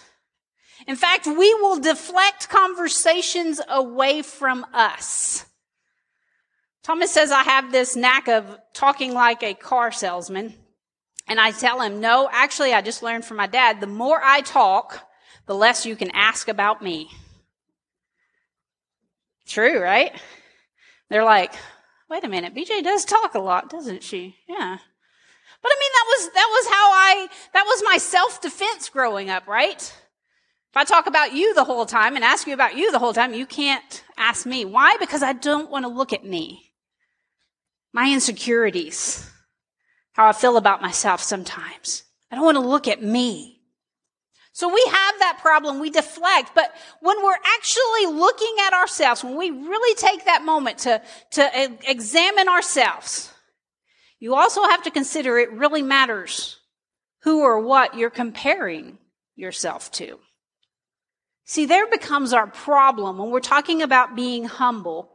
In 0.87 0.97
fact, 0.97 1.27
we 1.27 1.55
will 1.55 1.79
deflect 1.79 2.49
conversations 2.49 3.61
away 3.69 4.23
from 4.23 4.65
us. 4.73 5.45
Thomas 6.83 7.11
says 7.11 7.31
I 7.31 7.43
have 7.43 7.71
this 7.71 7.95
knack 7.95 8.29
of 8.29 8.59
talking 8.73 9.13
like 9.13 9.43
a 9.43 9.55
car 9.55 9.93
salesman. 9.93 10.55
And 11.29 11.39
I 11.39 11.53
tell 11.53 11.81
him, 11.81 12.01
no, 12.01 12.29
actually, 12.33 12.73
I 12.73 12.81
just 12.81 13.03
learned 13.03 13.25
from 13.25 13.37
my 13.37 13.47
dad, 13.47 13.81
the 13.81 13.87
more 13.87 14.21
I 14.23 14.41
talk, 14.41 15.07
the 15.47 15.55
less 15.55 15.87
you 15.87 15.95
can 15.95 16.11
ask 16.13 16.49
about 16.49 16.83
me. 16.83 17.09
True, 19.47 19.81
right? 19.81 20.13
They're 21.09 21.25
like, 21.25 21.53
wait 22.09 22.25
a 22.25 22.29
minute, 22.29 22.55
BJ 22.55 22.83
does 22.83 23.05
talk 23.05 23.35
a 23.35 23.41
lot, 23.41 23.69
doesn't 23.69 24.03
she? 24.03 24.37
Yeah. 24.49 24.79
But 25.63 25.73
I 25.73 25.77
mean, 25.79 25.93
that 25.93 26.07
was, 26.09 26.31
that 26.35 26.49
was 26.51 26.67
how 26.67 26.93
I, 26.93 27.29
that 27.53 27.65
was 27.67 27.83
my 27.85 27.99
self-defense 27.99 28.89
growing 28.89 29.31
up, 29.31 29.47
right? 29.47 29.81
If 30.71 30.77
I 30.77 30.85
talk 30.85 31.07
about 31.07 31.33
you 31.35 31.53
the 31.55 31.65
whole 31.65 31.85
time 31.85 32.15
and 32.15 32.25
ask 32.25 32.47
you 32.47 32.55
about 32.55 32.77
you 32.77 32.93
the 32.93 32.99
whole 32.99 33.13
time, 33.13 33.35
you 33.35 33.45
can't 33.45 34.05
ask 34.17 34.47
me. 34.47 34.65
Why? 34.65 34.97
Because 35.01 35.23
I 35.23 35.33
don't 35.33 35.71
want 35.71 35.85
to 35.85 35.91
look 35.91 36.13
at 36.13 36.25
me. 36.25 36.73
My 37.93 38.13
insecurities. 38.13 39.29
How 40.13 40.29
I 40.29 40.33
feel 40.33 40.57
about 40.57 40.81
myself 40.81 41.23
sometimes. 41.23 42.05
I 42.31 42.37
don't 42.37 42.45
want 42.45 42.57
to 42.57 42.61
look 42.61 42.87
at 42.87 43.03
me. 43.03 43.61
So 44.53 44.69
we 44.73 44.83
have 44.87 45.19
that 45.21 45.39
problem. 45.41 45.81
We 45.81 45.91
deflect. 45.91 46.53
But 46.55 46.73
when 47.01 47.23
we're 47.23 47.39
actually 47.57 48.07
looking 48.07 48.55
at 48.67 48.73
ourselves, 48.73 49.25
when 49.25 49.37
we 49.37 49.51
really 49.51 49.95
take 49.97 50.25
that 50.27 50.45
moment 50.45 50.79
to, 50.79 51.03
to 51.33 51.79
examine 51.89 52.49
ourselves, 52.49 53.33
you 54.21 54.35
also 54.35 54.63
have 54.63 54.83
to 54.83 54.91
consider 54.91 55.39
it 55.39 55.51
really 55.51 55.83
matters 55.83 56.59
who 57.23 57.41
or 57.41 57.59
what 57.61 57.97
you're 57.97 58.11
comparing 58.11 58.99
yourself 59.35 59.91
to. 59.93 60.19
See, 61.45 61.67
there 61.67 61.89
becomes 61.89 62.33
our 62.33 62.47
problem 62.47 63.19
when 63.19 63.31
we're 63.31 63.41
talking 63.41 63.83
about 63.83 64.15
being 64.15 64.45
humble. 64.45 65.11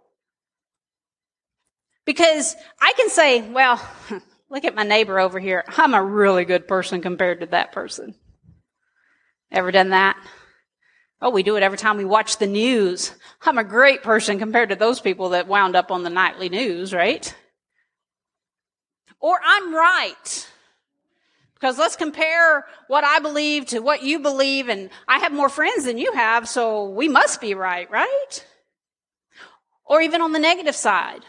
Because 2.03 2.55
I 2.81 2.93
can 2.97 3.09
say, 3.09 3.41
well, 3.41 3.81
look 4.49 4.65
at 4.65 4.75
my 4.75 4.83
neighbor 4.83 5.19
over 5.19 5.39
here. 5.39 5.63
I'm 5.77 5.93
a 5.93 6.03
really 6.03 6.43
good 6.43 6.67
person 6.67 7.01
compared 7.01 7.39
to 7.39 7.45
that 7.47 7.71
person. 7.71 8.15
Ever 9.51 9.71
done 9.71 9.91
that? 9.91 10.17
Oh, 11.21 11.29
we 11.29 11.43
do 11.43 11.55
it 11.55 11.63
every 11.63 11.77
time 11.77 11.97
we 11.97 12.05
watch 12.05 12.37
the 12.37 12.47
news. 12.47 13.13
I'm 13.43 13.57
a 13.57 13.63
great 13.63 14.03
person 14.03 14.37
compared 14.37 14.69
to 14.69 14.75
those 14.75 14.99
people 14.99 15.29
that 15.29 15.47
wound 15.47 15.75
up 15.75 15.89
on 15.89 16.03
the 16.03 16.09
nightly 16.09 16.49
news, 16.49 16.93
right? 16.93 17.33
Or 19.25 19.39
I'm 19.43 19.73
right. 19.73 20.47
Because 21.55 21.79
let's 21.79 21.95
compare 21.95 22.63
what 22.87 23.03
I 23.03 23.17
believe 23.17 23.65
to 23.67 23.79
what 23.79 24.03
you 24.03 24.19
believe, 24.19 24.69
and 24.69 24.91
I 25.07 25.17
have 25.17 25.31
more 25.31 25.49
friends 25.49 25.85
than 25.85 25.97
you 25.97 26.13
have, 26.13 26.47
so 26.47 26.89
we 26.89 27.09
must 27.09 27.41
be 27.41 27.55
right, 27.55 27.89
right? 27.89 28.45
Or 29.83 29.99
even 29.99 30.21
on 30.21 30.31
the 30.31 30.37
negative 30.37 30.75
side, 30.75 31.21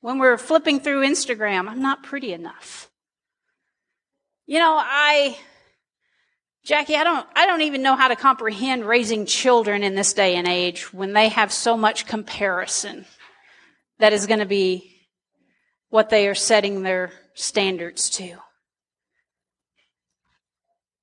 when 0.00 0.18
we're 0.18 0.38
flipping 0.38 0.80
through 0.80 1.06
Instagram, 1.06 1.68
I'm 1.68 1.80
not 1.80 2.02
pretty 2.02 2.32
enough. 2.32 2.90
You 4.46 4.58
know, 4.58 4.76
I, 4.76 5.38
Jackie, 6.64 6.96
I 6.96 7.04
don't, 7.04 7.28
I 7.36 7.46
don't 7.46 7.62
even 7.62 7.80
know 7.80 7.94
how 7.94 8.08
to 8.08 8.16
comprehend 8.16 8.84
raising 8.84 9.24
children 9.24 9.84
in 9.84 9.94
this 9.94 10.14
day 10.14 10.34
and 10.34 10.48
age 10.48 10.92
when 10.92 11.12
they 11.12 11.28
have 11.28 11.52
so 11.52 11.76
much 11.76 12.08
comparison 12.08 13.04
that 14.00 14.12
is 14.12 14.26
going 14.26 14.40
to 14.40 14.46
be 14.46 14.96
what 15.90 16.10
they 16.10 16.26
are 16.26 16.34
setting 16.34 16.82
their 16.82 17.12
standards 17.36 18.10
to. 18.10 18.38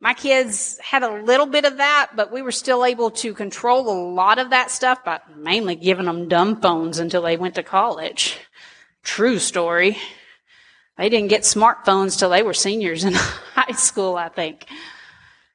My 0.01 0.13
kids 0.13 0.77
had 0.79 1.03
a 1.03 1.21
little 1.23 1.45
bit 1.45 1.63
of 1.63 1.77
that, 1.77 2.11
but 2.13 2.33
we 2.33 2.41
were 2.41 2.51
still 2.51 2.83
able 2.83 3.09
to 3.11 3.33
control 3.33 3.89
a 3.89 3.97
lot 4.13 4.37
of 4.37 4.49
that 4.49 4.69
stuff 4.69 5.05
by 5.05 5.21
mainly 5.37 5.75
giving 5.75 6.05
them 6.05 6.27
dumb 6.27 6.59
phones 6.59 6.99
until 6.99 7.21
they 7.21 7.37
went 7.37 7.55
to 7.55 7.63
college. 7.63 8.37
True 9.03 9.39
story. 9.39 9.97
They 10.97 11.07
didn't 11.07 11.29
get 11.29 11.43
smartphones 11.43 12.19
till 12.19 12.31
they 12.31 12.43
were 12.43 12.53
seniors 12.53 13.05
in 13.05 13.13
high 13.13 13.71
school, 13.73 14.17
I 14.17 14.27
think. 14.27 14.67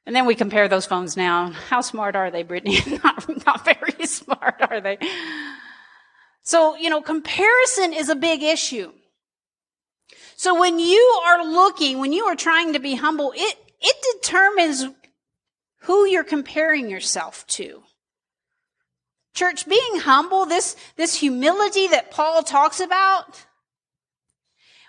And 0.07 0.15
then 0.15 0.25
we 0.25 0.33
compare 0.33 0.67
those 0.67 0.87
phones 0.87 1.15
now. 1.15 1.51
How 1.51 1.81
smart 1.81 2.15
are 2.15 2.31
they, 2.31 2.41
Brittany? 2.41 2.79
not, 3.03 3.45
not 3.45 3.65
very 3.65 3.93
smart, 4.07 4.55
are 4.61 4.81
they? 4.81 4.97
So, 6.41 6.75
you 6.75 6.89
know, 6.89 7.01
comparison 7.01 7.93
is 7.93 8.09
a 8.09 8.15
big 8.15 8.41
issue. 8.41 8.91
So 10.39 10.57
when 10.57 10.79
you 10.79 11.21
are 11.25 11.43
looking, 11.43 11.99
when 11.99 12.13
you 12.13 12.23
are 12.27 12.35
trying 12.37 12.71
to 12.71 12.79
be 12.79 12.95
humble, 12.95 13.33
it, 13.35 13.57
it 13.81 14.21
determines 14.21 14.85
who 15.79 16.05
you're 16.05 16.23
comparing 16.23 16.89
yourself 16.89 17.45
to. 17.47 17.83
Church, 19.33 19.67
being 19.67 19.99
humble, 19.99 20.45
this, 20.45 20.77
this 20.95 21.15
humility 21.15 21.89
that 21.89 22.11
Paul 22.11 22.41
talks 22.43 22.79
about, 22.79 23.47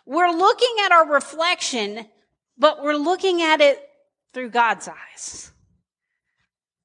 we're 0.07 0.30
looking 0.30 0.73
at 0.85 0.92
our 0.92 1.12
reflection, 1.12 2.07
but 2.57 2.85
we're 2.85 2.95
looking 2.95 3.42
at 3.42 3.61
it 3.61 3.85
through 4.33 4.50
God's 4.50 4.88
eyes. 4.88 5.50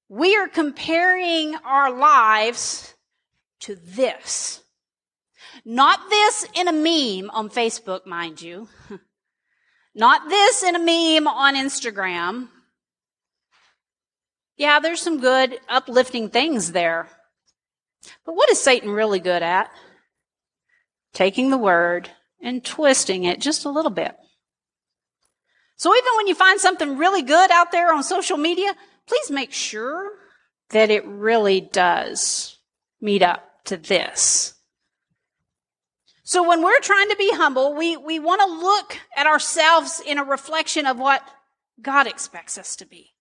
We 0.09 0.35
are 0.37 0.47
comparing 0.47 1.53
our 1.57 1.95
lives 1.95 2.95
to 3.59 3.75
this. 3.75 4.63
Not 5.65 6.11
this 6.11 6.45
in 6.53 6.67
a 6.67 6.71
meme 6.71 7.31
on 7.31 7.49
Facebook, 7.49 8.05
mind 8.05 8.41
you. 8.41 8.69
Not 9.95 10.29
this 10.29 10.61
in 10.61 10.75
a 10.75 10.79
meme 10.79 11.27
on 11.27 11.55
Instagram. 11.55 12.49
Yeah, 14.57 14.79
there's 14.79 15.01
some 15.01 15.19
good 15.19 15.57
uplifting 15.67 16.29
things 16.29 16.71
there. 16.71 17.07
But 18.25 18.35
what 18.35 18.49
is 18.51 18.61
Satan 18.61 18.91
really 18.91 19.19
good 19.19 19.41
at? 19.41 19.71
Taking 21.13 21.49
the 21.49 21.57
word 21.57 22.11
and 22.41 22.63
twisting 22.63 23.23
it 23.23 23.41
just 23.41 23.65
a 23.65 23.69
little 23.69 23.91
bit. 23.91 24.15
So 25.77 25.95
even 25.95 26.11
when 26.17 26.27
you 26.27 26.35
find 26.35 26.59
something 26.59 26.97
really 26.97 27.21
good 27.21 27.51
out 27.51 27.71
there 27.71 27.93
on 27.93 28.03
social 28.03 28.37
media, 28.37 28.73
please 29.07 29.31
make 29.31 29.51
sure 29.51 30.11
that 30.69 30.89
it 30.89 31.05
really 31.05 31.61
does 31.61 32.57
meet 33.01 33.23
up 33.23 33.43
to 33.65 33.77
this. 33.77 34.54
So 36.27 36.47
when 36.47 36.63
we're 36.63 36.79
trying 36.79 37.09
to 37.09 37.15
be 37.15 37.29
humble, 37.31 37.75
we, 37.75 37.97
we 37.97 38.17
want 38.17 38.41
to 38.41 38.47
look 38.47 38.97
at 39.15 39.27
ourselves 39.27 40.01
in 40.03 40.17
a 40.17 40.23
reflection 40.23 40.87
of 40.87 40.97
what 40.97 41.21
God 41.79 42.07
expects 42.07 42.57
us 42.57 42.75
to 42.77 42.85
be. 42.85 43.11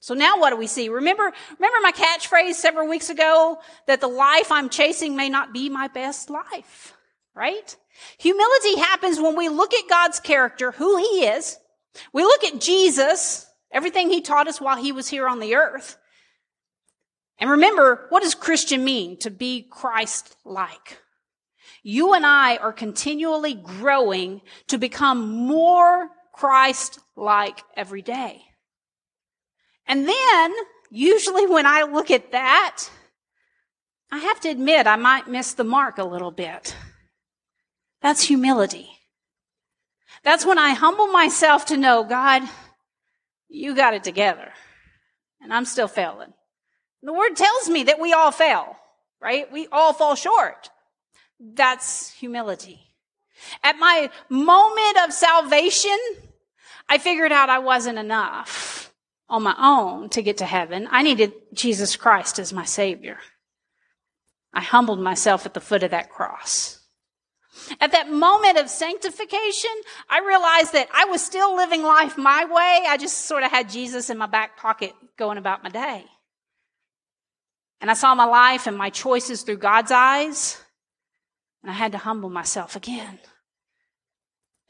So 0.00 0.12
now 0.12 0.40
what 0.40 0.50
do 0.50 0.56
we 0.56 0.66
see? 0.66 0.88
Remember, 0.88 1.32
remember 1.58 1.78
my 1.82 1.92
catchphrase 1.92 2.54
several 2.54 2.88
weeks 2.88 3.10
ago 3.10 3.58
that 3.86 4.00
the 4.00 4.08
life 4.08 4.50
I'm 4.50 4.70
chasing 4.70 5.14
may 5.14 5.28
not 5.28 5.52
be 5.52 5.68
my 5.68 5.86
best 5.86 6.30
life, 6.30 6.94
right? 7.32 7.76
Humility 8.18 8.76
happens 8.78 9.20
when 9.20 9.36
we 9.36 9.48
look 9.48 9.72
at 9.72 9.88
God's 9.88 10.18
character, 10.18 10.72
who 10.72 10.96
he 10.98 11.26
is. 11.26 11.58
We 12.12 12.24
look 12.24 12.42
at 12.42 12.60
Jesus, 12.60 13.46
everything 13.70 14.10
he 14.10 14.20
taught 14.20 14.48
us 14.48 14.60
while 14.60 14.76
he 14.76 14.90
was 14.90 15.06
here 15.06 15.28
on 15.28 15.38
the 15.38 15.54
earth. 15.54 15.96
And 17.38 17.50
remember, 17.50 18.06
what 18.08 18.24
does 18.24 18.34
Christian 18.34 18.84
mean? 18.84 19.16
To 19.18 19.30
be 19.30 19.62
Christ-like. 19.70 20.98
You 21.82 22.14
and 22.14 22.26
I 22.26 22.56
are 22.56 22.72
continually 22.72 23.54
growing 23.54 24.40
to 24.68 24.78
become 24.78 25.46
more 25.46 26.08
Christ 26.32 26.98
like 27.16 27.62
every 27.76 28.02
day. 28.02 28.42
And 29.86 30.06
then, 30.06 30.54
usually 30.90 31.46
when 31.46 31.66
I 31.66 31.82
look 31.82 32.10
at 32.10 32.32
that, 32.32 32.88
I 34.10 34.18
have 34.18 34.40
to 34.40 34.48
admit 34.48 34.86
I 34.86 34.96
might 34.96 35.28
miss 35.28 35.54
the 35.54 35.64
mark 35.64 35.98
a 35.98 36.04
little 36.04 36.30
bit. 36.30 36.76
That's 38.00 38.22
humility. 38.22 38.88
That's 40.22 40.46
when 40.46 40.58
I 40.58 40.70
humble 40.70 41.08
myself 41.08 41.66
to 41.66 41.76
know, 41.76 42.04
God, 42.04 42.42
you 43.48 43.74
got 43.74 43.94
it 43.94 44.04
together. 44.04 44.52
And 45.40 45.52
I'm 45.52 45.64
still 45.64 45.88
failing. 45.88 46.32
The 47.02 47.12
word 47.12 47.36
tells 47.36 47.68
me 47.68 47.84
that 47.84 48.00
we 48.00 48.12
all 48.12 48.32
fail, 48.32 48.76
right? 49.20 49.50
We 49.52 49.68
all 49.70 49.92
fall 49.92 50.14
short. 50.14 50.70
That's 51.40 52.10
humility. 52.12 52.80
At 53.62 53.78
my 53.78 54.10
moment 54.28 54.98
of 55.04 55.12
salvation, 55.12 55.96
I 56.88 56.98
figured 56.98 57.32
out 57.32 57.50
I 57.50 57.60
wasn't 57.60 57.98
enough 57.98 58.92
on 59.28 59.42
my 59.42 59.54
own 59.58 60.08
to 60.10 60.22
get 60.22 60.38
to 60.38 60.44
heaven. 60.44 60.88
I 60.90 61.02
needed 61.02 61.32
Jesus 61.52 61.96
Christ 61.96 62.38
as 62.38 62.52
my 62.52 62.64
Savior. 62.64 63.18
I 64.52 64.62
humbled 64.62 65.00
myself 65.00 65.46
at 65.46 65.54
the 65.54 65.60
foot 65.60 65.82
of 65.82 65.90
that 65.90 66.10
cross. 66.10 66.80
At 67.80 67.92
that 67.92 68.10
moment 68.10 68.56
of 68.56 68.70
sanctification, 68.70 69.70
I 70.08 70.20
realized 70.20 70.72
that 70.72 70.88
I 70.92 71.04
was 71.06 71.22
still 71.22 71.54
living 71.54 71.82
life 71.82 72.16
my 72.16 72.44
way. 72.44 72.84
I 72.88 72.96
just 72.96 73.26
sort 73.26 73.42
of 73.42 73.50
had 73.50 73.68
Jesus 73.68 74.10
in 74.10 74.16
my 74.16 74.26
back 74.26 74.56
pocket 74.56 74.92
going 75.16 75.38
about 75.38 75.62
my 75.62 75.68
day. 75.68 76.04
And 77.80 77.90
I 77.90 77.94
saw 77.94 78.14
my 78.14 78.24
life 78.24 78.66
and 78.66 78.76
my 78.76 78.90
choices 78.90 79.42
through 79.42 79.58
God's 79.58 79.92
eyes. 79.92 80.60
And 81.62 81.70
I 81.70 81.74
had 81.74 81.92
to 81.92 81.98
humble 81.98 82.30
myself 82.30 82.76
again. 82.76 83.18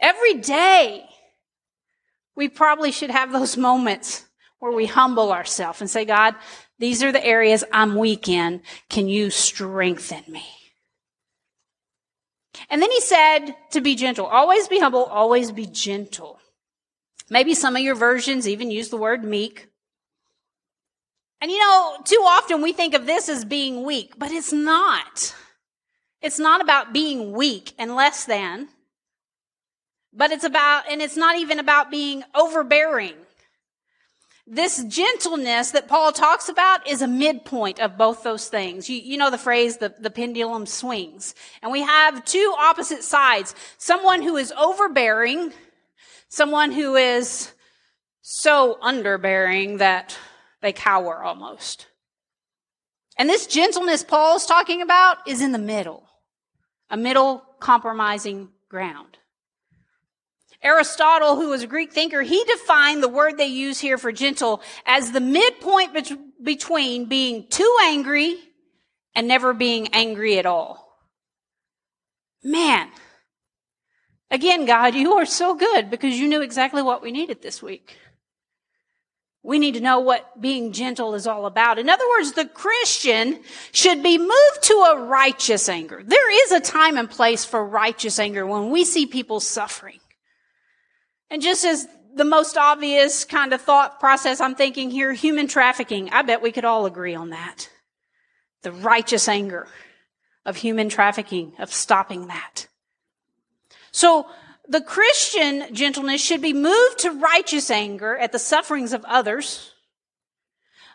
Every 0.01 0.35
day, 0.35 1.05
we 2.37 2.49
probably 2.49 2.93
should 2.93 3.11
have 3.11 3.33
those 3.33 3.57
moments 3.69 4.25
where 4.59 4.73
we 4.73 4.87
humble 4.87 5.33
ourselves 5.33 5.81
and 5.81 5.89
say, 5.89 6.05
God, 6.05 6.35
these 6.79 7.03
are 7.03 7.13
the 7.13 7.25
areas 7.25 7.65
I'm 7.73 7.97
weak 7.97 8.29
in. 8.29 8.63
Can 8.89 9.09
you 9.09 9.31
strengthen 9.31 10.25
me? 10.29 10.45
And 12.71 12.83
then 12.83 12.91
he 12.91 13.01
said 13.01 13.55
to 13.71 13.81
be 13.81 13.95
gentle. 13.95 14.27
Always 14.27 14.69
be 14.69 14.81
humble, 14.81 15.05
always 15.05 15.53
be 15.53 15.67
gentle. 15.67 16.41
Maybe 17.31 17.55
some 17.55 17.77
of 17.77 17.83
your 17.83 17.95
versions 17.95 18.49
even 18.49 18.71
use 18.71 18.89
the 18.89 18.97
word 18.97 19.23
meek. 19.23 19.69
And 21.41 21.51
you 21.51 21.59
know, 21.59 21.99
too 22.05 22.23
often 22.27 22.63
we 22.63 22.73
think 22.73 22.95
of 22.95 23.07
this 23.07 23.29
as 23.29 23.45
being 23.45 23.85
weak, 23.85 24.15
but 24.19 24.33
it's 24.33 24.53
not. 24.53 25.35
It's 26.21 26.39
not 26.39 26.61
about 26.61 26.93
being 26.93 27.33
weak 27.33 27.73
and 27.79 27.95
less 27.95 28.25
than, 28.25 28.69
but 30.13 30.31
it's 30.31 30.45
about, 30.45 30.85
and 30.91 31.01
it's 31.01 31.17
not 31.17 31.37
even 31.37 31.59
about 31.59 31.91
being 31.91 32.25
overbearing. 32.35 33.15
This 34.51 34.83
gentleness 34.85 35.73
that 35.73 35.89
Paul 35.89 36.11
talks 36.11 36.49
about 36.49 36.89
is 36.89 37.03
a 37.03 37.07
midpoint 37.07 37.81
of 37.81 37.99
both 37.99 38.23
those 38.23 38.49
things. 38.49 38.89
You, 38.89 38.99
you 38.99 39.19
know 39.19 39.31
the 39.31 39.37
phrase, 39.37 39.77
the, 39.77 39.95
the 40.01 40.11
pendulum 40.11 40.65
swings. 40.65 41.35
And 41.63 41.71
we 41.71 41.83
have 41.83 42.25
two 42.25 42.55
opposite 42.59 43.05
sides. 43.05 43.55
Someone 43.77 44.23
who 44.23 44.37
is 44.39 44.53
overbearing, 44.53 45.53
someone 46.31 46.73
who 46.73 46.97
is 46.97 47.53
so 48.23 48.79
underbearing 48.83 49.79
that 49.79 50.17
they 50.63 50.73
cower 50.73 51.23
almost. 51.23 51.88
And 53.19 53.29
this 53.29 53.49
gentleness 53.49 54.05
Paul's 54.05 54.47
talking 54.47 54.81
about 54.81 55.27
is 55.27 55.43
in 55.43 55.51
the 55.53 55.59
middle, 55.59 56.05
a 56.89 56.97
middle 56.97 57.43
compromising 57.59 58.51
ground. 58.69 59.19
Aristotle, 60.63 61.37
who 61.37 61.51
was 61.51 61.63
a 61.63 61.69
Greek 61.69 61.93
thinker, 61.93 62.23
he 62.23 62.43
defined 62.45 63.03
the 63.03 63.09
word 63.09 63.37
they 63.37 63.47
use 63.47 63.79
here 63.79 63.99
for 63.99 64.11
gentle 64.11 64.61
as 64.87 65.13
the 65.13 65.21
midpoint 65.21 65.95
be- 65.95 66.17
between 66.43 67.07
being 67.07 67.47
too 67.49 67.77
angry 67.85 68.37
and 69.15 69.29
never 69.29 69.53
being 69.53 69.89
angry 69.89 70.39
at 70.39 70.47
all. 70.47 70.97
Man, 72.43 72.89
again, 74.31 74.65
God, 74.65 74.95
you 74.95 75.15
are 75.15 75.27
so 75.27 75.55
good 75.55 75.91
because 75.91 76.19
you 76.19 76.29
knew 76.29 76.41
exactly 76.41 76.83
what 76.83 77.03
we 77.03 77.13
needed 77.13 77.43
this 77.43 77.63
week. 77.63 77.97
We 79.43 79.59
need 79.59 79.75
to 79.75 79.81
know 79.81 80.01
what 80.01 80.41
being 80.41 80.73
gentle 80.73 81.15
is 81.15 81.27
all 81.27 81.47
about. 81.47 81.79
In 81.79 81.89
other 81.89 82.09
words, 82.09 82.33
the 82.33 82.47
Christian 82.47 83.41
should 83.73 84.03
be 84.03 84.19
moved 84.19 84.63
to 84.63 84.75
a 84.75 85.01
righteous 85.05 85.69
anger. 85.69 86.03
There 86.05 86.45
is 86.45 86.53
a 86.53 86.61
time 86.61 86.99
and 86.99 87.09
place 87.09 87.45
for 87.45 87.65
righteous 87.65 88.19
anger 88.19 88.47
when 88.47 88.71
we 88.71 88.85
see 88.85 89.07
people 89.07 89.41
suffering. 89.41 90.01
And 91.31 91.41
just 91.41 91.65
as 91.65 91.87
the 92.15 92.25
most 92.25 92.57
obvious 92.57 93.25
kind 93.25 93.53
of 93.53 93.61
thought 93.61 94.01
process 94.01 94.41
I'm 94.41 94.55
thinking 94.55 94.91
here, 94.91 95.13
human 95.13 95.47
trafficking, 95.47 96.11
I 96.11 96.23
bet 96.23 96.43
we 96.43 96.53
could 96.53 96.65
all 96.65 96.87
agree 96.87 97.15
on 97.15 97.31
that. 97.31 97.71
The 98.63 98.73
righteous 98.73 99.29
anger 99.29 99.69
of 100.45 100.57
human 100.57 100.89
trafficking, 100.89 101.53
of 101.59 101.73
stopping 101.73 102.27
that. 102.27 102.67
So 103.93 104.27
the 104.69 104.81
Christian 104.83 105.75
gentleness 105.75 106.23
should 106.23 106.43
be 106.43 106.53
moved 106.53 106.99
to 106.99 107.11
righteous 107.11 107.71
anger 107.71 108.17
at 108.17 108.33
the 108.33 108.39
sufferings 108.39 108.93
of 108.93 109.05
others, 109.07 109.73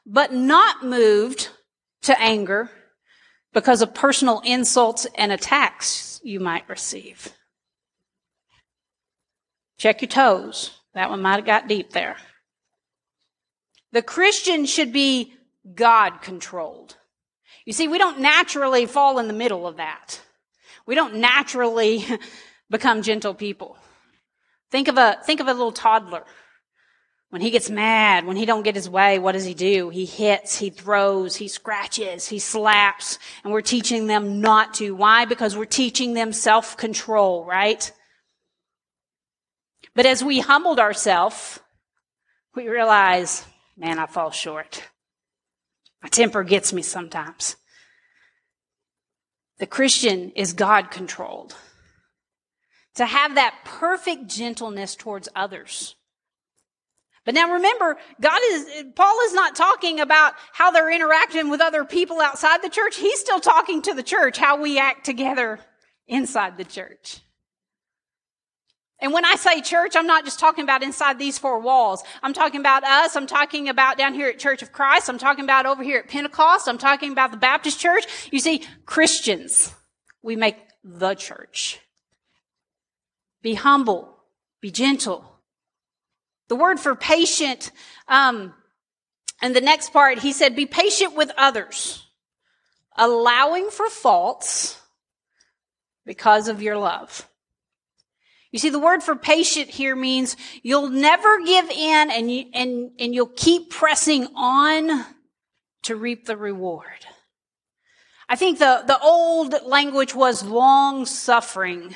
but 0.05 0.31
not 0.31 0.85
moved 0.85 1.49
to 2.03 2.19
anger 2.21 2.69
because 3.51 3.81
of 3.81 3.93
personal 3.93 4.41
insults 4.45 5.07
and 5.15 5.31
attacks 5.31 6.21
you 6.23 6.39
might 6.39 6.69
receive. 6.69 7.33
Check 9.77 10.01
your 10.01 10.09
toes. 10.09 10.79
That 10.93 11.09
one 11.09 11.21
might 11.21 11.37
have 11.37 11.45
got 11.45 11.67
deep 11.67 11.91
there. 11.91 12.17
The 13.91 14.03
Christian 14.03 14.65
should 14.65 14.93
be 14.93 15.33
God 15.73 16.21
controlled. 16.21 16.97
You 17.65 17.73
see, 17.73 17.87
we 17.87 17.97
don't 17.97 18.19
naturally 18.19 18.85
fall 18.85 19.17
in 19.19 19.27
the 19.27 19.33
middle 19.33 19.65
of 19.65 19.77
that. 19.77 20.21
We 20.85 20.95
don't 20.95 21.15
naturally 21.15 22.05
become 22.69 23.01
gentle 23.01 23.33
people. 23.33 23.77
Think 24.71 24.87
of 24.87 24.97
a, 24.97 25.17
think 25.23 25.39
of 25.39 25.47
a 25.47 25.53
little 25.53 25.71
toddler. 25.71 26.23
When 27.29 27.41
he 27.41 27.49
gets 27.49 27.69
mad, 27.69 28.25
when 28.25 28.37
he 28.37 28.45
don't 28.45 28.61
get 28.61 28.75
his 28.75 28.87
way, 28.87 29.17
what 29.17 29.31
does 29.31 29.45
he 29.45 29.55
do? 29.55 29.89
He 29.89 30.05
hits, 30.05 30.59
he 30.59 30.69
throws, 30.69 31.35
he 31.35 31.47
scratches, 31.47 32.27
he 32.27 32.37
slaps, 32.37 33.17
and 33.43 33.51
we're 33.51 33.61
teaching 33.61 34.05
them 34.05 34.39
not 34.39 34.75
to. 34.75 34.91
Why? 34.91 35.25
Because 35.25 35.57
we're 35.57 35.65
teaching 35.65 36.13
them 36.13 36.31
self-control, 36.31 37.43
right? 37.45 37.91
But 39.95 40.05
as 40.05 40.23
we 40.23 40.39
humbled 40.41 40.79
ourselves, 40.79 41.59
we 42.55 42.67
realize, 42.67 43.45
man, 43.75 43.97
I 43.97 44.05
fall 44.05 44.29
short. 44.29 44.83
My 46.03 46.09
temper 46.09 46.43
gets 46.43 46.71
me 46.71 46.83
sometimes. 46.83 47.55
The 49.57 49.65
Christian 49.65 50.31
is 50.31 50.53
God 50.53 50.91
controlled. 50.91 51.55
To 52.95 53.05
have 53.05 53.35
that 53.35 53.55
perfect 53.65 54.27
gentleness 54.27 54.95
towards 54.95 55.27
others. 55.35 55.95
But 57.25 57.33
now 57.33 57.53
remember, 57.53 57.97
God 58.19 58.39
is, 58.51 58.85
Paul 58.95 59.17
is 59.25 59.33
not 59.33 59.55
talking 59.55 59.99
about 59.99 60.33
how 60.51 60.71
they're 60.71 60.91
interacting 60.91 61.49
with 61.49 61.61
other 61.61 61.85
people 61.85 62.19
outside 62.19 62.61
the 62.61 62.69
church. 62.69 62.97
He's 62.97 63.19
still 63.19 63.39
talking 63.39 63.81
to 63.83 63.93
the 63.93 64.03
church, 64.03 64.37
how 64.37 64.61
we 64.61 64.77
act 64.77 65.05
together 65.05 65.59
inside 66.07 66.57
the 66.57 66.65
church. 66.65 67.21
And 68.99 69.11
when 69.11 69.25
I 69.25 69.35
say 69.35 69.61
church, 69.61 69.95
I'm 69.95 70.07
not 70.07 70.23
just 70.23 70.39
talking 70.39 70.63
about 70.63 70.83
inside 70.83 71.17
these 71.19 71.37
four 71.37 71.59
walls. 71.59 72.03
I'm 72.21 72.33
talking 72.33 72.59
about 72.59 72.83
us. 72.83 73.15
I'm 73.15 73.27
talking 73.27 73.67
about 73.67 73.97
down 73.97 74.13
here 74.13 74.29
at 74.29 74.39
Church 74.39 74.61
of 74.61 74.71
Christ. 74.71 75.09
I'm 75.09 75.17
talking 75.17 75.43
about 75.43 75.65
over 75.65 75.83
here 75.83 75.99
at 75.99 76.07
Pentecost. 76.07 76.69
I'm 76.69 76.77
talking 76.77 77.11
about 77.11 77.31
the 77.31 77.37
Baptist 77.37 77.79
church. 77.79 78.05
You 78.31 78.39
see, 78.39 78.63
Christians, 78.85 79.73
we 80.21 80.37
make 80.37 80.57
the 80.85 81.15
church. 81.15 81.79
Be 83.43 83.53
humble. 83.53 84.17
Be 84.61 84.71
gentle. 84.71 85.29
The 86.49 86.55
word 86.55 86.79
for 86.79 86.95
patient, 86.95 87.71
um, 88.07 88.53
and 89.41 89.55
the 89.55 89.61
next 89.61 89.93
part, 89.93 90.19
he 90.19 90.33
said, 90.33 90.55
be 90.55 90.65
patient 90.65 91.15
with 91.15 91.31
others, 91.37 92.05
allowing 92.97 93.69
for 93.69 93.89
faults 93.89 94.79
because 96.05 96.47
of 96.47 96.61
your 96.61 96.77
love. 96.77 97.27
You 98.51 98.59
see, 98.59 98.69
the 98.69 98.79
word 98.79 99.01
for 99.01 99.15
patient 99.15 99.69
here 99.69 99.95
means 99.95 100.37
you'll 100.61 100.89
never 100.89 101.43
give 101.43 101.69
in 101.69 102.11
and, 102.11 102.31
you, 102.31 102.45
and, 102.53 102.91
and 102.99 103.13
you'll 103.13 103.25
keep 103.35 103.71
pressing 103.71 104.27
on 104.35 105.05
to 105.83 105.95
reap 105.95 106.25
the 106.25 106.37
reward. 106.37 107.07
I 108.29 108.35
think 108.35 108.59
the, 108.59 108.83
the 108.85 108.99
old 108.99 109.55
language 109.65 110.13
was 110.13 110.43
long 110.43 111.05
suffering. 111.05 111.95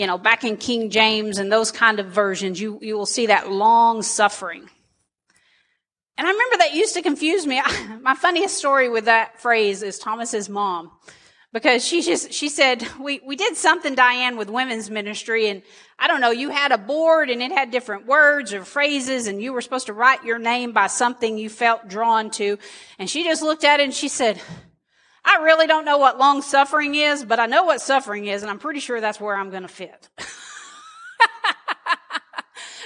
You 0.00 0.06
know, 0.06 0.16
back 0.16 0.44
in 0.44 0.56
King 0.56 0.88
James 0.88 1.36
and 1.36 1.52
those 1.52 1.70
kind 1.70 2.00
of 2.00 2.06
versions, 2.06 2.58
you, 2.58 2.78
you 2.80 2.96
will 2.96 3.04
see 3.04 3.26
that 3.26 3.50
long 3.50 4.00
suffering. 4.00 4.66
And 6.16 6.26
I 6.26 6.30
remember 6.30 6.56
that 6.56 6.72
used 6.72 6.94
to 6.94 7.02
confuse 7.02 7.46
me. 7.46 7.60
My 8.00 8.14
funniest 8.14 8.56
story 8.56 8.88
with 8.88 9.04
that 9.04 9.42
phrase 9.42 9.82
is 9.82 9.98
Thomas's 9.98 10.48
mom 10.48 10.90
because 11.52 11.84
she 11.84 12.00
just 12.00 12.32
she 12.32 12.48
said 12.48 12.88
we 12.98 13.20
we 13.26 13.36
did 13.36 13.58
something 13.58 13.94
Diane 13.94 14.38
with 14.38 14.48
women's 14.48 14.88
ministry 14.88 15.50
and 15.50 15.60
I 15.98 16.08
don't 16.08 16.22
know 16.22 16.30
you 16.30 16.48
had 16.48 16.72
a 16.72 16.78
board 16.78 17.28
and 17.28 17.42
it 17.42 17.52
had 17.52 17.70
different 17.70 18.06
words 18.06 18.54
or 18.54 18.64
phrases 18.64 19.26
and 19.26 19.42
you 19.42 19.52
were 19.52 19.60
supposed 19.60 19.86
to 19.86 19.92
write 19.92 20.24
your 20.24 20.38
name 20.38 20.72
by 20.72 20.86
something 20.86 21.36
you 21.36 21.50
felt 21.50 21.88
drawn 21.88 22.30
to 22.32 22.58
and 22.98 23.10
she 23.10 23.22
just 23.24 23.42
looked 23.42 23.64
at 23.64 23.80
it 23.80 23.82
and 23.82 23.92
she 23.92 24.08
said 24.08 24.40
I 25.24 25.42
really 25.42 25.66
don't 25.66 25.84
know 25.84 25.98
what 25.98 26.18
long 26.18 26.42
suffering 26.42 26.94
is 26.94 27.24
but 27.24 27.40
I 27.40 27.46
know 27.46 27.64
what 27.64 27.80
suffering 27.80 28.26
is 28.26 28.42
and 28.42 28.50
I'm 28.50 28.58
pretty 28.58 28.80
sure 28.80 29.00
that's 29.00 29.20
where 29.20 29.36
I'm 29.36 29.50
going 29.50 29.62
to 29.62 29.68
fit 29.68 30.08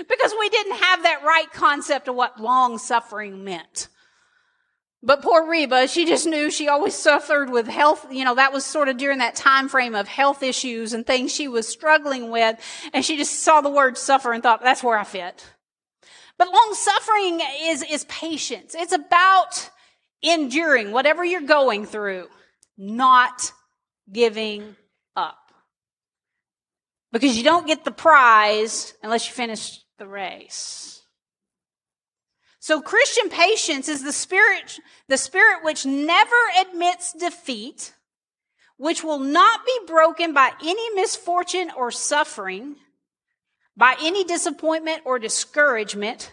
because 0.08 0.34
we 0.38 0.48
didn't 0.48 0.76
have 0.76 1.02
that 1.02 1.22
right 1.24 1.50
concept 1.52 2.08
of 2.08 2.14
what 2.14 2.40
long 2.40 2.78
suffering 2.78 3.44
meant. 3.44 3.88
But 5.02 5.20
poor 5.20 5.46
Reba, 5.46 5.86
she 5.86 6.06
just 6.06 6.26
knew 6.26 6.50
she 6.50 6.66
always 6.66 6.94
suffered 6.94 7.50
with 7.50 7.66
health, 7.66 8.06
you 8.10 8.24
know, 8.24 8.36
that 8.36 8.54
was 8.54 8.64
sort 8.64 8.88
of 8.88 8.96
during 8.96 9.18
that 9.18 9.36
time 9.36 9.68
frame 9.68 9.94
of 9.94 10.08
health 10.08 10.42
issues 10.42 10.94
and 10.94 11.06
things 11.06 11.30
she 11.30 11.46
was 11.46 11.68
struggling 11.68 12.30
with. 12.30 12.58
And 12.94 13.04
she 13.04 13.18
just 13.18 13.42
saw 13.42 13.60
the 13.60 13.68
word 13.68 13.98
suffer 13.98 14.32
and 14.32 14.42
thought, 14.42 14.62
that's 14.62 14.82
where 14.82 14.98
I 14.98 15.04
fit. 15.04 15.44
But 16.38 16.48
long 16.50 16.72
suffering 16.72 17.40
is, 17.64 17.82
is 17.82 18.04
patience. 18.04 18.74
It's 18.74 18.94
about 18.94 19.68
enduring 20.24 20.90
whatever 20.90 21.24
you're 21.24 21.42
going 21.42 21.86
through, 21.86 22.26
not 22.76 23.52
giving 24.10 24.74
up. 25.14 25.38
Because 27.12 27.36
you 27.36 27.44
don't 27.44 27.66
get 27.66 27.84
the 27.84 27.92
prize 27.92 28.94
unless 29.02 29.28
you 29.28 29.34
finish 29.34 29.80
the 29.98 30.06
race. 30.06 31.02
So 32.58 32.80
Christian 32.80 33.28
patience 33.28 33.88
is 33.88 34.02
the 34.02 34.12
spirit, 34.12 34.80
the 35.06 35.18
spirit 35.18 35.62
which 35.62 35.84
never 35.84 36.34
admits 36.60 37.12
defeat, 37.12 37.92
which 38.78 39.04
will 39.04 39.18
not 39.18 39.66
be 39.66 39.78
broken 39.86 40.32
by 40.32 40.50
any 40.62 40.94
misfortune 40.94 41.70
or 41.76 41.90
suffering, 41.90 42.76
by 43.76 43.96
any 44.00 44.24
disappointment 44.24 45.02
or 45.04 45.18
discouragement, 45.18 46.32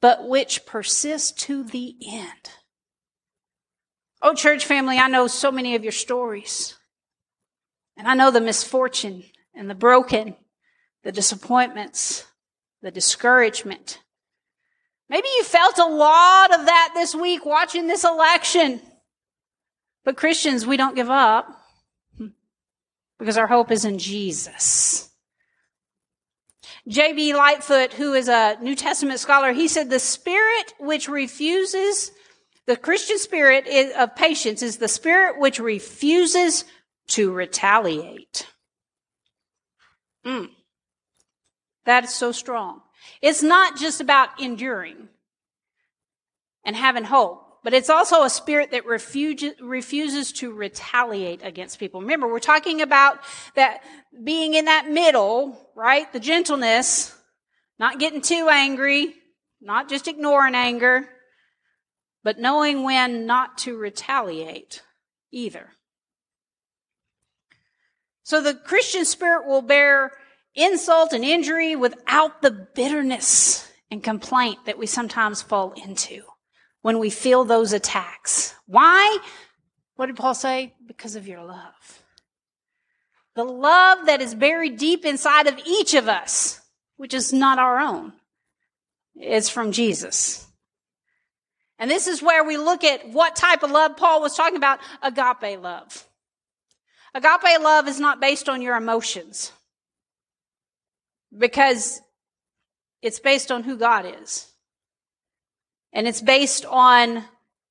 but 0.00 0.28
which 0.28 0.64
persists 0.66 1.32
to 1.32 1.64
the 1.64 1.96
end. 2.06 2.59
Oh, 4.22 4.34
church 4.34 4.66
family, 4.66 4.98
I 4.98 5.08
know 5.08 5.26
so 5.26 5.50
many 5.50 5.74
of 5.74 5.82
your 5.82 5.92
stories. 5.92 6.76
And 7.96 8.06
I 8.06 8.14
know 8.14 8.30
the 8.30 8.40
misfortune 8.40 9.24
and 9.54 9.68
the 9.68 9.74
broken, 9.74 10.36
the 11.04 11.12
disappointments, 11.12 12.26
the 12.82 12.90
discouragement, 12.90 14.00
Maybe 15.10 15.26
you 15.36 15.42
felt 15.42 15.76
a 15.78 15.86
lot 15.86 16.54
of 16.54 16.66
that 16.66 16.92
this 16.94 17.16
week 17.16 17.44
watching 17.44 17.88
this 17.88 18.04
election. 18.04 18.80
But 20.04 20.16
Christians, 20.16 20.64
we 20.64 20.76
don't 20.76 20.94
give 20.94 21.10
up 21.10 21.52
because 23.18 23.36
our 23.36 23.48
hope 23.48 23.72
is 23.72 23.84
in 23.84 23.98
Jesus. 23.98 25.10
J.B. 26.86 27.34
Lightfoot, 27.34 27.92
who 27.94 28.14
is 28.14 28.28
a 28.28 28.56
New 28.62 28.76
Testament 28.76 29.18
scholar, 29.18 29.52
he 29.52 29.66
said 29.66 29.90
the 29.90 29.98
spirit 29.98 30.74
which 30.78 31.08
refuses, 31.08 32.12
the 32.70 32.76
Christian 32.76 33.18
spirit 33.18 33.66
of 33.96 34.14
patience 34.14 34.62
is 34.62 34.76
the 34.76 34.86
spirit 34.86 35.40
which 35.40 35.58
refuses 35.58 36.64
to 37.08 37.32
retaliate. 37.32 38.46
Mm. 40.24 40.50
That 41.84 42.04
is 42.04 42.14
so 42.14 42.30
strong. 42.30 42.82
It's 43.20 43.42
not 43.42 43.76
just 43.76 44.00
about 44.00 44.40
enduring 44.40 45.08
and 46.64 46.76
having 46.76 47.02
hope, 47.02 47.44
but 47.64 47.74
it's 47.74 47.90
also 47.90 48.22
a 48.22 48.30
spirit 48.30 48.70
that 48.70 48.86
refuses, 48.86 49.54
refuses 49.60 50.30
to 50.34 50.52
retaliate 50.52 51.44
against 51.44 51.80
people. 51.80 52.00
Remember, 52.00 52.28
we're 52.28 52.38
talking 52.38 52.82
about 52.82 53.18
that 53.56 53.82
being 54.22 54.54
in 54.54 54.66
that 54.66 54.88
middle, 54.88 55.58
right? 55.74 56.12
The 56.12 56.20
gentleness, 56.20 57.12
not 57.80 57.98
getting 57.98 58.20
too 58.20 58.48
angry, 58.48 59.12
not 59.60 59.88
just 59.88 60.06
ignoring 60.06 60.54
anger, 60.54 61.08
but 62.22 62.38
knowing 62.38 62.82
when 62.82 63.26
not 63.26 63.58
to 63.58 63.76
retaliate 63.76 64.82
either. 65.30 65.70
So 68.22 68.40
the 68.40 68.54
Christian 68.54 69.04
spirit 69.04 69.46
will 69.46 69.62
bear 69.62 70.12
insult 70.54 71.12
and 71.12 71.24
injury 71.24 71.76
without 71.76 72.42
the 72.42 72.50
bitterness 72.50 73.70
and 73.90 74.02
complaint 74.02 74.58
that 74.66 74.78
we 74.78 74.86
sometimes 74.86 75.42
fall 75.42 75.72
into 75.72 76.22
when 76.82 76.98
we 76.98 77.10
feel 77.10 77.44
those 77.44 77.72
attacks. 77.72 78.54
Why? 78.66 79.18
What 79.96 80.06
did 80.06 80.16
Paul 80.16 80.34
say? 80.34 80.74
Because 80.86 81.16
of 81.16 81.26
your 81.26 81.44
love. 81.44 82.02
The 83.34 83.44
love 83.44 84.06
that 84.06 84.20
is 84.20 84.34
buried 84.34 84.76
deep 84.76 85.04
inside 85.04 85.46
of 85.46 85.58
each 85.66 85.94
of 85.94 86.08
us, 86.08 86.60
which 86.96 87.14
is 87.14 87.32
not 87.32 87.58
our 87.58 87.78
own. 87.78 88.12
is 89.20 89.48
from 89.48 89.72
Jesus. 89.72 90.46
And 91.80 91.90
this 91.90 92.06
is 92.06 92.22
where 92.22 92.44
we 92.44 92.58
look 92.58 92.84
at 92.84 93.08
what 93.08 93.34
type 93.34 93.62
of 93.62 93.70
love 93.70 93.96
Paul 93.96 94.20
was 94.20 94.36
talking 94.36 94.58
about 94.58 94.80
agape 95.02 95.58
love. 95.60 96.06
Agape 97.14 97.58
love 97.60 97.88
is 97.88 97.98
not 97.98 98.20
based 98.20 98.50
on 98.50 98.60
your 98.60 98.76
emotions 98.76 99.50
because 101.36 102.02
it's 103.00 103.18
based 103.18 103.50
on 103.50 103.62
who 103.62 103.78
God 103.78 104.04
is. 104.22 104.46
And 105.94 106.06
it's 106.06 106.20
based 106.20 106.66
on 106.66 107.24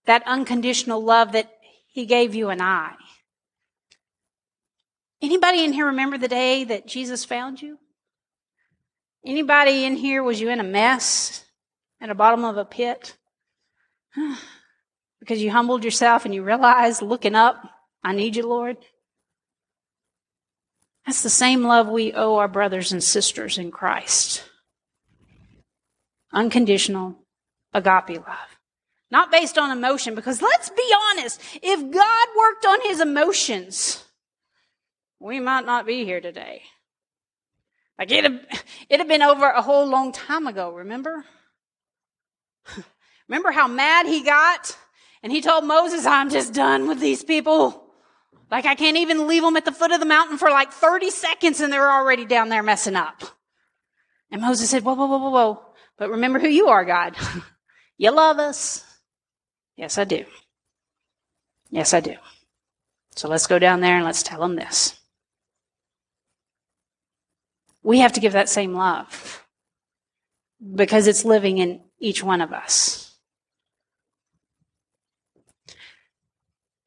that 0.06 0.24
unconditional 0.26 1.04
love 1.04 1.34
that 1.34 1.52
he 1.88 2.08
gave 2.08 2.34
you 2.34 2.50
and 2.50 2.64
I. 2.64 2.94
Anybody 5.22 5.64
in 5.64 5.72
here 5.72 5.86
remember 5.86 6.18
the 6.18 6.28
day 6.28 6.64
that 6.64 6.88
Jesus 6.88 7.26
found 7.26 7.62
you? 7.62 7.78
Anybody 9.24 9.86
in 9.86 9.98
here 9.98 10.24
was 10.24 10.42
you 10.42 10.50
in 10.50 10.60
a 10.60 10.64
mess 10.64 11.46
at 12.02 12.10
the 12.10 12.16
bottom 12.16 12.44
of 12.44 12.58
a 12.58 12.66
pit? 12.66 13.16
because 15.20 15.42
you 15.42 15.52
humbled 15.52 15.84
yourself 15.84 16.26
and 16.26 16.34
you 16.34 16.44
realized 16.44 17.02
looking 17.02 17.36
up, 17.36 17.62
I 18.04 18.14
need 18.14 18.36
you, 18.36 18.48
Lord. 18.48 18.78
That's 21.06 21.24
the 21.24 21.30
same 21.30 21.64
love 21.64 21.88
we 21.88 22.14
owe 22.14 22.36
our 22.36 22.48
brothers 22.48 22.92
and 22.92 23.04
sisters 23.04 23.58
in 23.58 23.72
Christ. 23.72 24.44
Unconditional 26.32 27.16
agape 27.74 28.18
love. 28.18 28.60
Not 29.12 29.32
based 29.32 29.58
on 29.58 29.76
emotion, 29.76 30.14
because 30.14 30.42
let's 30.42 30.70
be 30.70 30.94
honest, 31.10 31.42
if 31.64 31.80
God 31.80 32.28
worked 32.38 32.66
on 32.66 32.82
his 32.84 33.02
emotions, 33.02 34.04
we 35.20 35.40
might 35.40 35.66
not 35.66 35.88
be 35.88 36.06
here 36.06 36.22
today. 36.22 36.62
Like 37.98 38.12
it'd 38.12 38.32
have, 38.32 38.64
it'd 38.88 39.00
have 39.00 39.08
been 39.08 39.24
over 39.24 39.50
a 39.50 39.64
whole 39.64 39.88
long 39.88 40.12
time 40.12 40.46
ago, 40.46 40.72
remember? 40.72 41.26
Remember 43.30 43.52
how 43.52 43.68
mad 43.68 44.08
he 44.08 44.24
got? 44.24 44.78
And 45.24 45.32
he 45.32 45.42
told 45.42 45.64
Moses, 45.64 46.06
I'm 46.06 46.30
just 46.30 46.54
done 46.54 46.88
with 46.88 47.00
these 47.00 47.24
people. 47.24 47.86
Like 48.52 48.66
I 48.66 48.76
can't 48.76 48.98
even 48.98 49.28
leave 49.28 49.44
them 49.44 49.56
at 49.56 49.66
the 49.66 49.72
foot 49.72 49.92
of 49.92 50.00
the 50.00 50.06
mountain 50.06 50.38
for 50.38 50.50
like 50.50 50.72
30 50.72 51.12
seconds 51.12 51.62
and 51.62 51.72
they're 51.72 51.92
already 51.92 52.26
down 52.26 52.50
there 52.50 52.64
messing 52.64 52.96
up. 52.96 53.22
And 54.32 54.42
Moses 54.42 54.70
said, 54.70 54.84
whoa, 54.84 54.94
whoa, 54.94 55.06
whoa, 55.06 55.18
whoa, 55.18 55.30
whoa. 55.30 55.62
But 55.98 56.12
remember 56.12 56.40
who 56.40 56.48
you 56.48 56.68
are, 56.68 56.86
God. 56.86 57.16
you 57.98 58.12
love 58.12 58.40
us. 58.40 58.84
Yes, 59.76 59.98
I 59.98 60.04
do. 60.04 60.26
Yes, 61.70 61.94
I 61.94 62.00
do. 62.00 62.16
So 63.16 63.28
let's 63.28 63.48
go 63.48 63.60
down 63.60 63.82
there 63.82 63.96
and 63.96 64.06
let's 64.06 64.24
tell 64.24 64.40
them 64.40 64.56
this. 64.56 65.00
We 67.84 68.00
have 68.00 68.14
to 68.14 68.20
give 68.20 68.34
that 68.34 68.50
same 68.50 68.74
love 68.74 69.46
because 70.76 71.08
it's 71.08 71.26
living 71.26 71.58
in 71.58 71.82
each 72.00 72.24
one 72.24 72.42
of 72.42 72.54
us. 72.54 73.09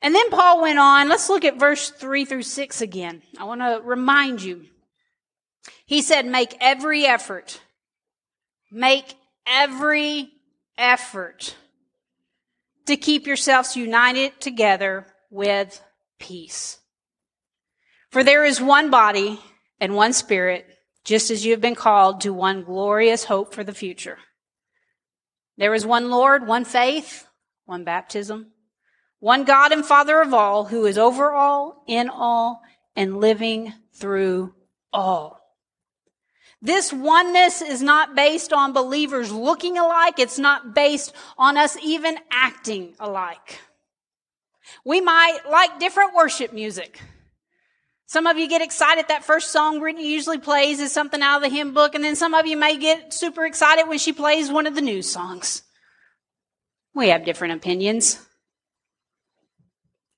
And 0.02 0.14
then 0.14 0.30
Paul 0.30 0.60
went 0.60 0.80
on. 0.80 1.08
Let's 1.08 1.28
look 1.28 1.44
at 1.44 1.60
verse 1.60 1.90
3 1.90 2.24
through 2.24 2.42
6 2.42 2.80
again. 2.82 3.22
I 3.38 3.44
want 3.44 3.60
to 3.60 3.80
remind 3.84 4.42
you. 4.42 4.66
He 5.86 6.02
said, 6.02 6.26
make 6.26 6.56
every 6.60 7.06
effort. 7.06 7.60
Make 8.70 9.14
every 9.46 10.30
effort 10.76 11.54
to 12.86 12.96
keep 12.96 13.28
yourselves 13.28 13.76
united 13.76 14.40
together 14.40 15.06
with 15.30 15.80
peace. 16.18 16.80
For 18.10 18.24
there 18.24 18.44
is 18.44 18.60
one 18.60 18.90
body 18.90 19.38
and 19.78 19.94
one 19.94 20.12
spirit, 20.12 20.66
just 21.04 21.30
as 21.30 21.44
you 21.44 21.52
have 21.52 21.60
been 21.60 21.76
called 21.76 22.22
to 22.22 22.32
one 22.32 22.64
glorious 22.64 23.24
hope 23.24 23.54
for 23.54 23.62
the 23.62 23.72
future. 23.72 24.18
There 25.58 25.74
is 25.74 25.86
one 25.86 26.10
Lord, 26.10 26.46
one 26.46 26.64
faith, 26.64 27.26
one 27.66 27.84
baptism 27.84 28.52
one 29.22 29.44
God 29.44 29.70
and 29.70 29.86
Father 29.86 30.20
of 30.20 30.34
all, 30.34 30.64
who 30.64 30.84
is 30.84 30.98
over 30.98 31.30
all, 31.30 31.84
in 31.86 32.08
all, 32.08 32.60
and 32.96 33.20
living 33.20 33.72
through 33.92 34.52
all. 34.92 35.38
This 36.60 36.92
oneness 36.92 37.62
is 37.62 37.80
not 37.82 38.16
based 38.16 38.52
on 38.52 38.72
believers 38.72 39.30
looking 39.30 39.78
alike. 39.78 40.18
It's 40.18 40.40
not 40.40 40.74
based 40.74 41.14
on 41.38 41.56
us 41.56 41.76
even 41.84 42.18
acting 42.32 42.94
alike. 42.98 43.60
We 44.84 45.00
might 45.00 45.38
like 45.48 45.78
different 45.78 46.14
worship 46.16 46.52
music. 46.52 47.00
Some 48.06 48.26
of 48.26 48.38
you 48.38 48.48
get 48.48 48.60
excited 48.60 49.04
that 49.06 49.22
first 49.22 49.52
song 49.52 49.78
Brittany 49.78 50.12
usually 50.12 50.38
plays 50.38 50.80
is 50.80 50.90
something 50.90 51.22
out 51.22 51.36
of 51.36 51.42
the 51.48 51.56
hymn 51.56 51.74
book, 51.74 51.94
and 51.94 52.02
then 52.02 52.16
some 52.16 52.34
of 52.34 52.46
you 52.46 52.56
may 52.56 52.76
get 52.76 53.14
super 53.14 53.46
excited 53.46 53.86
when 53.86 53.98
she 53.98 54.12
plays 54.12 54.50
one 54.50 54.66
of 54.66 54.74
the 54.74 54.80
new 54.80 55.00
songs. 55.00 55.62
We 56.92 57.10
have 57.10 57.24
different 57.24 57.54
opinions. 57.54 58.18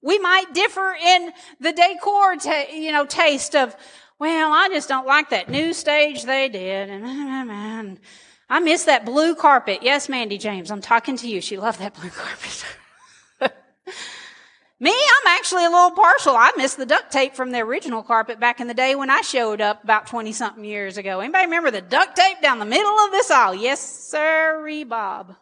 We 0.05 0.19
might 0.19 0.53
differ 0.53 0.95
in 1.03 1.33
the 1.61 1.73
decor, 1.73 2.35
you 2.71 2.93
know, 2.93 3.07
taste 3.07 3.57
of 3.57 3.75
well, 4.19 4.53
I 4.53 4.69
just 4.69 4.89
don't 4.89 5.07
like 5.07 5.31
that 5.31 5.49
new 5.49 5.73
stage 5.73 6.25
they 6.25 6.49
did. 6.49 6.89
And 6.89 7.99
I 8.49 8.61
miss 8.61 8.85
that 8.85 9.05
blue 9.05 9.35
carpet. 9.35 9.81
Yes, 9.83 10.09
Mandy 10.09 10.39
James, 10.39 10.71
I'm 10.71 10.81
talking 10.81 11.17
to 11.17 11.29
you. 11.29 11.41
She 11.41 11.57
loved 11.57 11.81
that 11.81 11.95
blue 11.95 12.11
carpet. 12.11 12.65
Me, 14.81 14.93
I'm 14.93 15.27
actually 15.29 15.65
a 15.65 15.71
little 15.71 15.93
partial. 15.93 16.37
I 16.37 16.53
miss 16.57 16.75
the 16.75 16.87
duct 16.87 17.11
tape 17.11 17.35
from 17.35 17.51
the 17.51 17.61
original 17.61 18.03
carpet 18.03 18.39
back 18.39 18.61
in 18.61 18.69
the 18.69 18.75
day 18.75 18.95
when 18.95 19.11
I 19.11 19.23
showed 19.23 19.61
up 19.61 19.83
about 19.83 20.07
20 20.07 20.33
something 20.33 20.65
years 20.65 20.97
ago. 20.97 21.21
Anybody 21.21 21.47
remember 21.47 21.71
the 21.71 21.81
duct 21.81 22.15
tape 22.15 22.41
down 22.43 22.59
the 22.59 22.65
middle 22.65 22.99
of 22.99 23.11
this 23.11 23.31
aisle? 23.31 23.55
Yes, 23.55 23.81
sir, 23.81 24.85
Bob. 24.87 25.35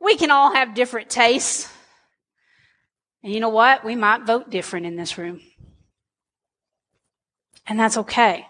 We 0.00 0.16
can 0.16 0.30
all 0.30 0.54
have 0.54 0.74
different 0.74 1.10
tastes. 1.10 1.70
And 3.22 3.32
you 3.32 3.40
know 3.40 3.50
what? 3.50 3.84
We 3.84 3.96
might 3.96 4.26
vote 4.26 4.50
different 4.50 4.86
in 4.86 4.96
this 4.96 5.18
room. 5.18 5.40
And 7.66 7.78
that's 7.78 7.98
okay. 7.98 8.46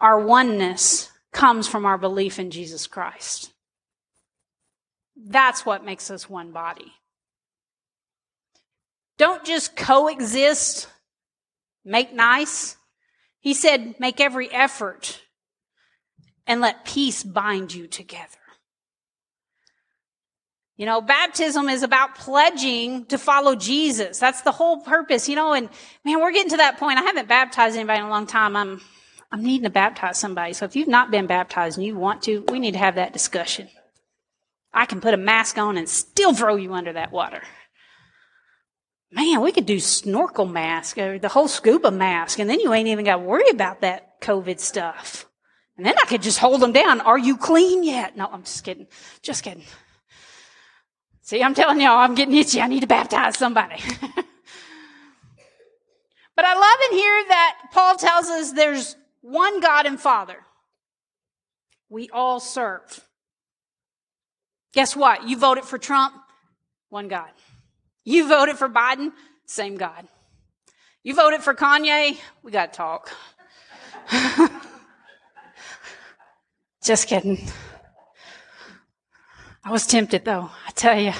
Our 0.00 0.20
oneness 0.20 1.10
comes 1.32 1.68
from 1.68 1.86
our 1.86 1.96
belief 1.96 2.38
in 2.38 2.50
Jesus 2.50 2.86
Christ. 2.86 3.52
That's 5.16 5.64
what 5.64 5.84
makes 5.84 6.10
us 6.10 6.28
one 6.28 6.50
body. 6.50 6.92
Don't 9.18 9.44
just 9.44 9.76
coexist, 9.76 10.88
make 11.84 12.12
nice. 12.12 12.76
He 13.38 13.54
said, 13.54 13.94
make 14.00 14.20
every 14.20 14.50
effort 14.50 15.20
and 16.46 16.60
let 16.60 16.84
peace 16.84 17.22
bind 17.22 17.72
you 17.72 17.86
together. 17.86 18.39
You 20.80 20.86
know, 20.86 21.02
baptism 21.02 21.68
is 21.68 21.82
about 21.82 22.14
pledging 22.14 23.04
to 23.08 23.18
follow 23.18 23.54
Jesus. 23.54 24.18
That's 24.18 24.40
the 24.40 24.50
whole 24.50 24.78
purpose, 24.78 25.28
you 25.28 25.36
know, 25.36 25.52
and 25.52 25.68
man, 26.06 26.20
we're 26.20 26.32
getting 26.32 26.52
to 26.52 26.56
that 26.56 26.78
point. 26.78 26.98
I 26.98 27.02
haven't 27.02 27.28
baptized 27.28 27.76
anybody 27.76 27.98
in 27.98 28.06
a 28.06 28.08
long 28.08 28.26
time. 28.26 28.56
I'm, 28.56 28.80
I'm 29.30 29.42
needing 29.42 29.64
to 29.64 29.70
baptize 29.70 30.18
somebody. 30.18 30.54
So 30.54 30.64
if 30.64 30.74
you've 30.74 30.88
not 30.88 31.10
been 31.10 31.26
baptized 31.26 31.76
and 31.76 31.86
you 31.86 31.96
want 31.96 32.22
to, 32.22 32.46
we 32.48 32.58
need 32.58 32.72
to 32.72 32.78
have 32.78 32.94
that 32.94 33.12
discussion. 33.12 33.68
I 34.72 34.86
can 34.86 35.02
put 35.02 35.12
a 35.12 35.18
mask 35.18 35.58
on 35.58 35.76
and 35.76 35.86
still 35.86 36.32
throw 36.32 36.56
you 36.56 36.72
under 36.72 36.94
that 36.94 37.12
water. 37.12 37.42
Man, 39.12 39.42
we 39.42 39.52
could 39.52 39.66
do 39.66 39.80
snorkel 39.80 40.46
mask 40.46 40.96
or 40.96 41.18
the 41.18 41.28
whole 41.28 41.48
scuba 41.48 41.90
mask, 41.90 42.38
and 42.38 42.48
then 42.48 42.58
you 42.58 42.72
ain't 42.72 42.88
even 42.88 43.04
got 43.04 43.16
to 43.16 43.22
worry 43.22 43.50
about 43.50 43.82
that 43.82 44.18
COVID 44.22 44.58
stuff. 44.58 45.26
And 45.76 45.84
then 45.84 45.96
I 46.02 46.06
could 46.06 46.22
just 46.22 46.38
hold 46.38 46.62
them 46.62 46.72
down. 46.72 47.02
Are 47.02 47.18
you 47.18 47.36
clean 47.36 47.84
yet? 47.84 48.16
No, 48.16 48.30
I'm 48.32 48.44
just 48.44 48.64
kidding. 48.64 48.86
Just 49.20 49.44
kidding. 49.44 49.64
See, 51.30 51.44
I'm 51.44 51.54
telling 51.54 51.80
y'all, 51.80 51.96
I'm 51.98 52.16
getting 52.16 52.34
itchy. 52.34 52.60
I 52.60 52.66
need 52.66 52.80
to 52.80 52.88
baptize 52.88 53.38
somebody. 53.38 53.80
but 56.34 56.44
I 56.44 56.54
love 56.54 56.90
in 56.90 56.98
here 56.98 57.24
that 57.28 57.56
Paul 57.70 57.94
tells 57.94 58.26
us 58.26 58.50
there's 58.50 58.96
one 59.20 59.60
God 59.60 59.86
and 59.86 60.00
Father. 60.00 60.38
We 61.88 62.10
all 62.12 62.40
serve. 62.40 63.06
Guess 64.72 64.96
what? 64.96 65.28
You 65.28 65.36
voted 65.36 65.62
for 65.62 65.78
Trump, 65.78 66.14
one 66.88 67.06
God. 67.06 67.30
You 68.02 68.28
voted 68.28 68.56
for 68.58 68.68
Biden, 68.68 69.12
same 69.46 69.76
God. 69.76 70.08
You 71.04 71.14
voted 71.14 71.42
for 71.42 71.54
Kanye, 71.54 72.18
we 72.42 72.50
got 72.50 72.72
to 72.72 72.76
talk. 72.76 73.12
Just 76.82 77.06
kidding. 77.06 77.38
I 79.64 79.70
was 79.70 79.86
tempted 79.86 80.24
though, 80.24 80.50
I 80.66 80.70
tell 80.72 80.98
you. 80.98 81.12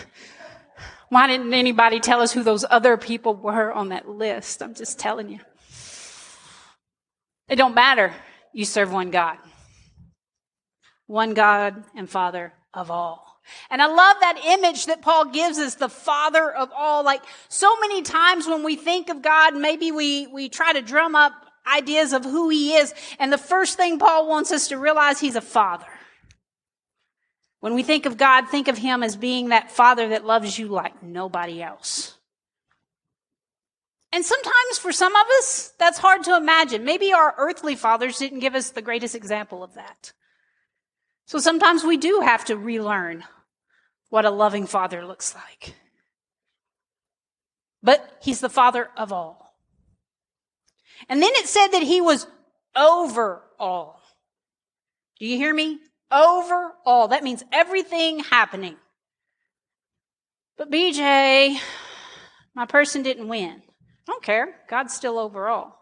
Why 1.09 1.27
didn't 1.27 1.53
anybody 1.53 1.99
tell 1.99 2.21
us 2.21 2.33
who 2.33 2.43
those 2.43 2.65
other 2.71 2.97
people 2.97 3.35
were 3.35 3.73
on 3.73 3.89
that 3.89 4.09
list? 4.09 4.63
I'm 4.63 4.75
just 4.75 4.99
telling 4.99 5.29
you. 5.29 5.41
It 7.49 7.57
don't 7.57 7.75
matter. 7.75 8.15
You 8.53 8.65
serve 8.65 8.93
one 8.93 9.11
God. 9.11 9.37
One 11.07 11.35
God 11.35 11.83
and 11.97 12.09
Father 12.09 12.53
of 12.73 12.91
all. 12.91 13.41
And 13.71 13.83
I 13.83 13.87
love 13.87 14.17
that 14.21 14.41
image 14.45 14.87
that 14.87 15.03
Paul 15.03 15.27
gives 15.27 15.59
us, 15.59 15.75
the 15.75 15.89
father 15.89 16.53
of 16.53 16.71
all. 16.73 17.03
Like 17.03 17.23
so 17.49 17.75
many 17.81 18.03
times 18.03 18.47
when 18.47 18.63
we 18.63 18.77
think 18.77 19.09
of 19.09 19.21
God, 19.21 19.57
maybe 19.57 19.91
we, 19.91 20.29
we 20.29 20.49
try 20.49 20.73
to 20.73 20.83
drum 20.83 21.17
up 21.17 21.33
ideas 21.67 22.13
of 22.13 22.25
who 22.25 22.49
he 22.49 22.75
is. 22.75 22.95
And 23.19 23.33
the 23.33 23.39
first 23.39 23.77
thing 23.77 23.99
Paul 23.99 24.29
wants 24.29 24.53
us 24.53 24.69
to 24.69 24.79
realize, 24.79 25.19
he's 25.19 25.37
a 25.37 25.41
father. 25.41 25.87
When 27.61 27.75
we 27.75 27.83
think 27.83 28.07
of 28.07 28.17
God, 28.17 28.49
think 28.49 28.69
of 28.69 28.79
Him 28.79 29.03
as 29.03 29.17
being 29.17 29.51
that 29.51 29.71
Father 29.71 30.09
that 30.09 30.25
loves 30.25 30.59
you 30.59 30.69
like 30.69 31.03
nobody 31.03 31.63
else. 31.63 32.17
And 34.13 34.25
sometimes 34.25 34.79
for 34.79 34.93
some 34.93 35.15
of 35.15 35.27
us, 35.39 35.73
that's 35.79 35.99
hard 35.99 36.25
to 36.25 36.37
imagine. 36.37 36.85
Maybe 36.85 37.13
our 37.13 37.35
earthly 37.39 37.77
fathers 37.77 38.19
didn't 38.19 38.41
give 38.41 38.55
us 38.55 38.71
the 38.71 38.83
greatest 38.83 39.15
example 39.15 39.63
of 39.63 39.75
that. 39.75 40.13
So 41.27 41.39
sometimes 41.39 41.85
we 41.85 41.97
do 41.97 42.21
have 42.25 42.45
to 42.47 42.57
relearn 42.57 43.25
what 44.09 44.25
a 44.25 44.31
loving 44.31 44.67
father 44.67 45.07
looks 45.07 45.35
like. 45.35 45.75
But 47.83 48.19
He's 48.21 48.41
the 48.41 48.49
Father 48.49 48.89
of 48.97 49.13
all. 49.13 49.55
And 51.09 51.23
then 51.23 51.31
it 51.35 51.47
said 51.47 51.69
that 51.69 51.83
He 51.83 52.01
was 52.01 52.27
over 52.75 53.43
all. 53.59 54.03
Do 55.21 55.27
you 55.27 55.37
hear 55.37 55.55
me? 55.55 55.79
Over 56.11 56.73
all. 56.85 57.09
That 57.09 57.23
means 57.23 57.43
everything 57.53 58.21
happening. 58.21 58.77
But 60.57 60.71
BJ, 60.71 61.59
my 62.55 62.67
person 62.67 63.03
didn't 63.03 63.29
win. 63.29 63.63
I 63.63 64.13
don't 64.13 64.23
care. 64.23 64.57
God's 64.69 64.95
still 64.95 65.19
over 65.19 65.49
all. 65.49 65.79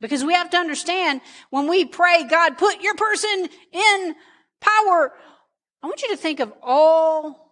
Because 0.00 0.24
we 0.24 0.34
have 0.34 0.50
to 0.50 0.56
understand 0.56 1.20
when 1.50 1.68
we 1.68 1.84
pray, 1.84 2.24
God, 2.24 2.58
put 2.58 2.82
your 2.82 2.94
person 2.94 3.48
in 3.72 4.14
power. 4.60 5.12
I 5.82 5.86
want 5.86 6.02
you 6.02 6.10
to 6.10 6.16
think 6.16 6.40
of 6.40 6.52
all 6.62 7.47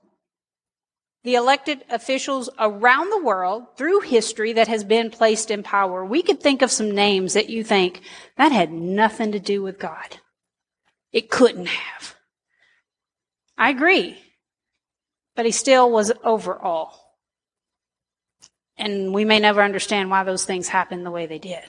the 1.26 1.34
elected 1.34 1.82
officials 1.90 2.48
around 2.56 3.10
the 3.10 3.20
world 3.20 3.64
through 3.76 3.98
history 3.98 4.52
that 4.52 4.68
has 4.68 4.84
been 4.84 5.10
placed 5.10 5.50
in 5.50 5.60
power. 5.60 6.04
We 6.04 6.22
could 6.22 6.40
think 6.40 6.62
of 6.62 6.70
some 6.70 6.92
names 6.92 7.34
that 7.34 7.50
you 7.50 7.64
think 7.64 8.00
that 8.36 8.52
had 8.52 8.70
nothing 8.70 9.32
to 9.32 9.40
do 9.40 9.60
with 9.60 9.76
God. 9.76 10.20
It 11.12 11.28
couldn't 11.28 11.66
have. 11.66 12.14
I 13.58 13.70
agree. 13.70 14.18
But 15.34 15.46
he 15.46 15.50
still 15.50 15.90
was 15.90 16.12
over 16.22 16.56
all. 16.56 17.18
And 18.76 19.12
we 19.12 19.24
may 19.24 19.40
never 19.40 19.62
understand 19.62 20.10
why 20.10 20.22
those 20.22 20.44
things 20.44 20.68
happened 20.68 21.04
the 21.04 21.10
way 21.10 21.26
they 21.26 21.40
did. 21.40 21.64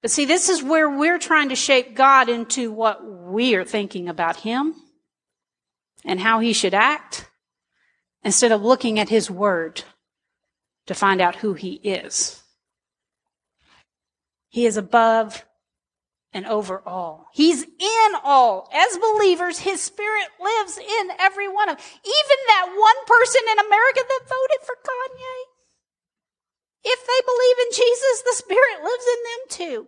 But 0.00 0.10
see, 0.10 0.24
this 0.24 0.48
is 0.48 0.60
where 0.60 0.90
we're 0.90 1.20
trying 1.20 1.50
to 1.50 1.54
shape 1.54 1.94
God 1.94 2.28
into 2.28 2.72
what 2.72 3.04
we 3.06 3.54
are 3.54 3.64
thinking 3.64 4.08
about 4.08 4.38
Him 4.38 4.74
and 6.04 6.20
how 6.20 6.40
he 6.40 6.52
should 6.52 6.74
act 6.74 7.30
instead 8.22 8.52
of 8.52 8.62
looking 8.62 8.98
at 8.98 9.08
his 9.08 9.30
word 9.30 9.82
to 10.86 10.94
find 10.94 11.20
out 11.20 11.36
who 11.36 11.54
he 11.54 11.74
is. 11.74 12.42
He 14.48 14.66
is 14.66 14.76
above 14.76 15.44
and 16.32 16.46
over 16.46 16.82
all. 16.86 17.26
He's 17.32 17.62
in 17.62 18.12
all. 18.22 18.68
As 18.72 18.98
believers, 18.98 19.58
his 19.60 19.80
spirit 19.80 20.28
lives 20.40 20.78
in 20.78 21.10
every 21.18 21.48
one 21.48 21.68
of. 21.68 21.76
Even 21.78 22.38
that 22.48 22.66
one 22.68 23.06
person 23.06 23.42
in 23.50 23.58
America 23.58 24.00
that 24.08 24.28
voted 24.28 24.66
for 24.66 24.74
Kanye. 24.76 25.52
If 26.84 27.06
they 27.06 27.20
believe 27.26 27.56
in 27.60 27.72
Jesus, 27.72 28.22
the 28.22 28.36
spirit 28.36 28.82
lives 28.82 29.04
in 29.06 29.22
them 29.24 29.40
too. 29.48 29.86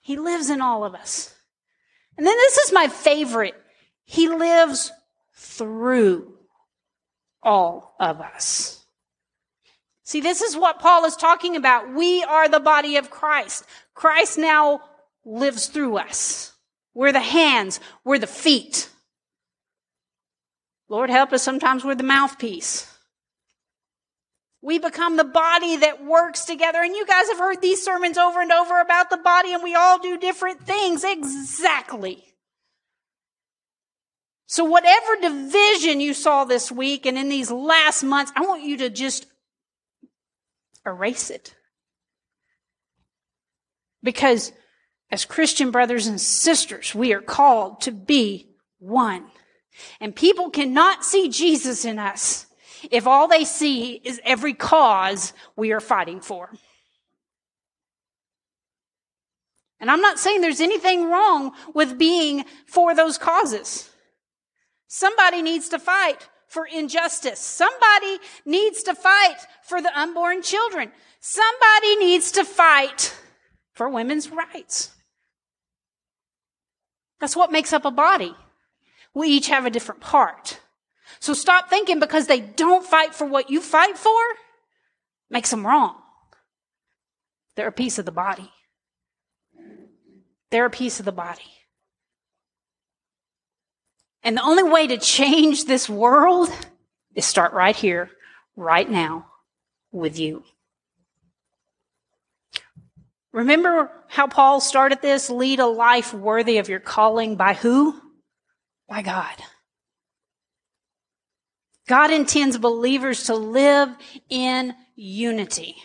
He 0.00 0.16
lives 0.16 0.50
in 0.50 0.60
all 0.60 0.84
of 0.84 0.94
us. 0.94 1.34
And 2.16 2.26
then 2.26 2.36
this 2.36 2.58
is 2.58 2.72
my 2.72 2.88
favorite. 2.88 3.54
He 4.04 4.28
lives 4.28 4.92
through 5.34 6.34
all 7.42 7.94
of 7.98 8.20
us. 8.20 8.84
See, 10.04 10.20
this 10.20 10.42
is 10.42 10.56
what 10.56 10.78
Paul 10.78 11.04
is 11.06 11.16
talking 11.16 11.56
about. 11.56 11.94
We 11.94 12.22
are 12.24 12.48
the 12.48 12.60
body 12.60 12.96
of 12.96 13.10
Christ. 13.10 13.64
Christ 13.94 14.36
now 14.36 14.82
lives 15.24 15.66
through 15.66 15.96
us. 15.96 16.52
We're 16.94 17.12
the 17.12 17.20
hands. 17.20 17.80
We're 18.04 18.18
the 18.18 18.26
feet. 18.26 18.90
Lord 20.88 21.08
help 21.08 21.32
us, 21.32 21.42
sometimes 21.42 21.84
we're 21.84 21.94
the 21.94 22.02
mouthpiece. 22.02 22.91
We 24.62 24.78
become 24.78 25.16
the 25.16 25.24
body 25.24 25.76
that 25.78 26.04
works 26.04 26.44
together. 26.44 26.80
And 26.80 26.94
you 26.94 27.04
guys 27.04 27.28
have 27.28 27.38
heard 27.38 27.60
these 27.60 27.84
sermons 27.84 28.16
over 28.16 28.40
and 28.40 28.52
over 28.52 28.80
about 28.80 29.10
the 29.10 29.16
body, 29.16 29.52
and 29.52 29.62
we 29.62 29.74
all 29.74 29.98
do 29.98 30.16
different 30.16 30.64
things. 30.64 31.02
Exactly. 31.02 32.24
So, 34.46 34.64
whatever 34.64 35.16
division 35.20 36.00
you 36.00 36.14
saw 36.14 36.44
this 36.44 36.70
week 36.70 37.06
and 37.06 37.18
in 37.18 37.28
these 37.28 37.50
last 37.50 38.04
months, 38.04 38.32
I 38.36 38.42
want 38.42 38.62
you 38.62 38.76
to 38.78 38.90
just 38.90 39.26
erase 40.86 41.30
it. 41.30 41.54
Because 44.02 44.52
as 45.10 45.24
Christian 45.24 45.70
brothers 45.70 46.06
and 46.06 46.20
sisters, 46.20 46.94
we 46.94 47.12
are 47.12 47.20
called 47.20 47.80
to 47.82 47.92
be 47.92 48.54
one. 48.78 49.26
And 50.00 50.14
people 50.14 50.50
cannot 50.50 51.04
see 51.04 51.28
Jesus 51.28 51.84
in 51.84 51.98
us 51.98 52.46
if 52.90 53.06
all 53.06 53.28
they 53.28 53.44
see 53.44 54.00
is 54.04 54.20
every 54.24 54.54
cause 54.54 55.32
we 55.56 55.72
are 55.72 55.80
fighting 55.80 56.20
for. 56.20 56.50
And 59.80 59.90
I'm 59.90 60.00
not 60.00 60.18
saying 60.18 60.40
there's 60.40 60.60
anything 60.60 61.10
wrong 61.10 61.52
with 61.74 61.98
being 61.98 62.44
for 62.66 62.94
those 62.94 63.18
causes. 63.18 63.90
Somebody 64.86 65.42
needs 65.42 65.68
to 65.70 65.78
fight 65.78 66.28
for 66.46 66.66
injustice. 66.66 67.40
Somebody 67.40 68.18
needs 68.44 68.82
to 68.84 68.94
fight 68.94 69.38
for 69.62 69.82
the 69.82 69.98
unborn 69.98 70.42
children. 70.42 70.92
Somebody 71.18 71.96
needs 71.96 72.30
to 72.32 72.44
fight 72.44 73.18
for 73.72 73.88
women's 73.88 74.30
rights. 74.30 74.92
That's 77.20 77.34
what 77.34 77.50
makes 77.50 77.72
up 77.72 77.84
a 77.84 77.90
body. 77.90 78.36
We 79.14 79.28
each 79.28 79.48
have 79.48 79.64
a 79.64 79.70
different 79.70 80.00
part. 80.00 80.60
So 81.22 81.34
stop 81.34 81.70
thinking 81.70 82.00
because 82.00 82.26
they 82.26 82.40
don't 82.40 82.84
fight 82.84 83.14
for 83.14 83.24
what 83.24 83.48
you 83.48 83.60
fight 83.60 83.96
for 83.96 84.20
makes 85.30 85.50
them 85.50 85.64
wrong. 85.64 85.94
They're 87.54 87.68
a 87.68 87.72
piece 87.72 88.00
of 88.00 88.04
the 88.04 88.10
body. 88.10 88.50
They're 90.50 90.66
a 90.66 90.70
piece 90.70 90.98
of 90.98 91.04
the 91.04 91.12
body. 91.12 91.46
And 94.24 94.36
the 94.36 94.42
only 94.42 94.64
way 94.64 94.88
to 94.88 94.98
change 94.98 95.66
this 95.66 95.88
world 95.88 96.50
is 97.14 97.24
start 97.24 97.52
right 97.52 97.76
here, 97.76 98.10
right 98.56 98.90
now, 98.90 99.26
with 99.92 100.18
you. 100.18 100.42
Remember 103.30 103.92
how 104.08 104.26
Paul 104.26 104.60
started 104.60 105.00
this? 105.02 105.30
Lead 105.30 105.60
a 105.60 105.66
life 105.66 106.12
worthy 106.12 106.58
of 106.58 106.68
your 106.68 106.80
calling 106.80 107.36
by 107.36 107.54
who? 107.54 107.96
By 108.88 109.02
God. 109.02 109.36
God 111.92 112.10
intends 112.10 112.56
believers 112.56 113.24
to 113.24 113.34
live 113.34 113.94
in 114.30 114.74
unity. 114.96 115.76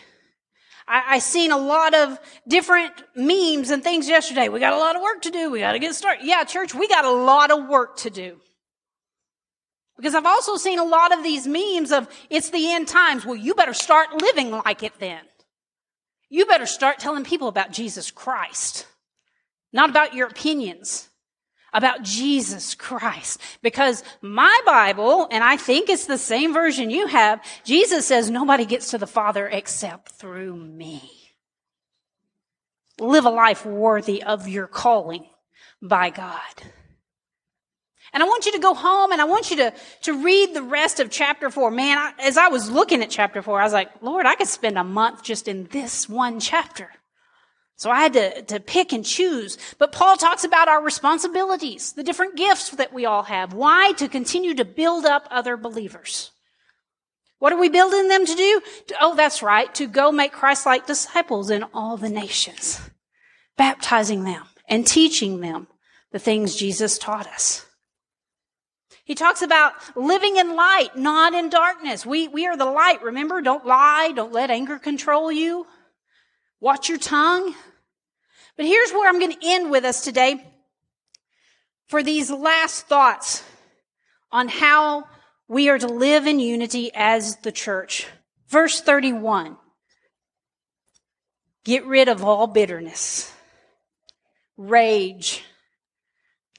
I, 0.86 1.02
I 1.06 1.18
seen 1.18 1.52
a 1.52 1.58
lot 1.58 1.94
of 1.94 2.18
different 2.48 2.94
memes 3.14 3.68
and 3.68 3.84
things 3.84 4.08
yesterday. 4.08 4.48
We 4.48 4.58
got 4.58 4.72
a 4.72 4.78
lot 4.78 4.96
of 4.96 5.02
work 5.02 5.20
to 5.20 5.30
do. 5.30 5.50
We 5.50 5.58
got 5.58 5.72
to 5.72 5.78
get 5.78 5.94
started. 5.94 6.24
Yeah, 6.24 6.44
church, 6.44 6.74
we 6.74 6.88
got 6.88 7.04
a 7.04 7.10
lot 7.10 7.50
of 7.50 7.68
work 7.68 7.98
to 7.98 8.08
do. 8.08 8.38
Because 9.98 10.14
I've 10.14 10.24
also 10.24 10.56
seen 10.56 10.78
a 10.78 10.84
lot 10.84 11.12
of 11.12 11.22
these 11.22 11.46
memes 11.46 11.92
of 11.92 12.08
it's 12.30 12.48
the 12.48 12.72
end 12.72 12.88
times. 12.88 13.26
Well, 13.26 13.36
you 13.36 13.52
better 13.52 13.74
start 13.74 14.22
living 14.22 14.50
like 14.50 14.82
it 14.82 14.94
then. 14.98 15.20
You 16.30 16.46
better 16.46 16.64
start 16.64 17.00
telling 17.00 17.24
people 17.24 17.48
about 17.48 17.70
Jesus 17.70 18.10
Christ, 18.10 18.86
not 19.74 19.90
about 19.90 20.14
your 20.14 20.28
opinions, 20.28 21.07
about 21.72 22.02
Jesus 22.02 22.74
Christ. 22.74 23.40
Because 23.62 24.02
my 24.20 24.60
Bible, 24.64 25.28
and 25.30 25.44
I 25.44 25.56
think 25.56 25.88
it's 25.88 26.06
the 26.06 26.18
same 26.18 26.52
version 26.52 26.90
you 26.90 27.06
have, 27.06 27.44
Jesus 27.64 28.06
says 28.06 28.30
nobody 28.30 28.64
gets 28.64 28.90
to 28.90 28.98
the 28.98 29.06
Father 29.06 29.46
except 29.48 30.12
through 30.12 30.56
me. 30.56 31.02
Live 33.00 33.26
a 33.26 33.30
life 33.30 33.64
worthy 33.64 34.22
of 34.22 34.48
your 34.48 34.66
calling 34.66 35.26
by 35.80 36.10
God. 36.10 36.62
And 38.12 38.22
I 38.22 38.26
want 38.26 38.46
you 38.46 38.52
to 38.52 38.58
go 38.58 38.74
home 38.74 39.12
and 39.12 39.20
I 39.20 39.24
want 39.24 39.50
you 39.50 39.58
to, 39.58 39.74
to 40.02 40.24
read 40.24 40.54
the 40.54 40.62
rest 40.62 40.98
of 40.98 41.10
chapter 41.10 41.50
four. 41.50 41.70
Man, 41.70 41.98
I, 41.98 42.12
as 42.20 42.38
I 42.38 42.48
was 42.48 42.70
looking 42.70 43.02
at 43.02 43.10
chapter 43.10 43.42
four, 43.42 43.60
I 43.60 43.64
was 43.64 43.72
like, 43.72 43.90
Lord, 44.02 44.26
I 44.26 44.34
could 44.34 44.48
spend 44.48 44.78
a 44.78 44.84
month 44.84 45.22
just 45.22 45.46
in 45.46 45.64
this 45.66 46.08
one 46.08 46.40
chapter. 46.40 46.90
So 47.78 47.92
I 47.92 48.00
had 48.00 48.12
to, 48.14 48.42
to 48.42 48.58
pick 48.58 48.92
and 48.92 49.04
choose. 49.04 49.56
But 49.78 49.92
Paul 49.92 50.16
talks 50.16 50.42
about 50.42 50.66
our 50.66 50.82
responsibilities, 50.82 51.92
the 51.92 52.02
different 52.02 52.36
gifts 52.36 52.70
that 52.70 52.92
we 52.92 53.06
all 53.06 53.22
have. 53.22 53.52
Why? 53.52 53.92
To 53.98 54.08
continue 54.08 54.52
to 54.54 54.64
build 54.64 55.06
up 55.06 55.28
other 55.30 55.56
believers. 55.56 56.32
What 57.38 57.52
are 57.52 57.58
we 57.58 57.68
building 57.68 58.08
them 58.08 58.26
to 58.26 58.34
do? 58.34 58.60
Oh, 59.00 59.14
that's 59.14 59.44
right. 59.44 59.72
To 59.76 59.86
go 59.86 60.10
make 60.10 60.32
Christ-like 60.32 60.88
disciples 60.88 61.50
in 61.50 61.64
all 61.72 61.96
the 61.96 62.08
nations, 62.08 62.80
baptizing 63.56 64.24
them 64.24 64.42
and 64.68 64.84
teaching 64.84 65.38
them 65.40 65.68
the 66.10 66.18
things 66.18 66.56
Jesus 66.56 66.98
taught 66.98 67.28
us. 67.28 67.64
He 69.04 69.14
talks 69.14 69.40
about 69.40 69.74
living 69.96 70.36
in 70.36 70.56
light, 70.56 70.96
not 70.96 71.32
in 71.32 71.48
darkness. 71.48 72.04
We, 72.04 72.26
we 72.26 72.48
are 72.48 72.56
the 72.56 72.64
light. 72.64 73.02
Remember, 73.04 73.40
don't 73.40 73.64
lie. 73.64 74.10
Don't 74.16 74.32
let 74.32 74.50
anger 74.50 74.80
control 74.80 75.30
you. 75.30 75.64
Watch 76.60 76.88
your 76.88 76.98
tongue. 76.98 77.54
But 78.56 78.66
here's 78.66 78.90
where 78.92 79.08
I'm 79.08 79.20
going 79.20 79.32
to 79.32 79.46
end 79.46 79.70
with 79.70 79.84
us 79.84 80.02
today 80.02 80.44
for 81.86 82.02
these 82.02 82.30
last 82.30 82.86
thoughts 82.86 83.44
on 84.32 84.48
how 84.48 85.04
we 85.46 85.68
are 85.68 85.78
to 85.78 85.86
live 85.86 86.26
in 86.26 86.40
unity 86.40 86.90
as 86.94 87.36
the 87.36 87.52
church. 87.52 88.06
Verse 88.48 88.80
31. 88.80 89.56
Get 91.64 91.86
rid 91.86 92.08
of 92.08 92.24
all 92.24 92.46
bitterness, 92.46 93.32
rage, 94.56 95.44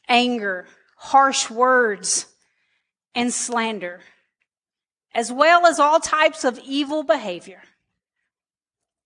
anger, 0.08 0.68
harsh 0.98 1.50
words, 1.50 2.28
and 3.16 3.34
slander, 3.34 4.02
as 5.14 5.32
well 5.32 5.66
as 5.66 5.80
all 5.80 6.00
types 6.00 6.44
of 6.44 6.60
evil 6.60 7.04
behavior. 7.04 7.62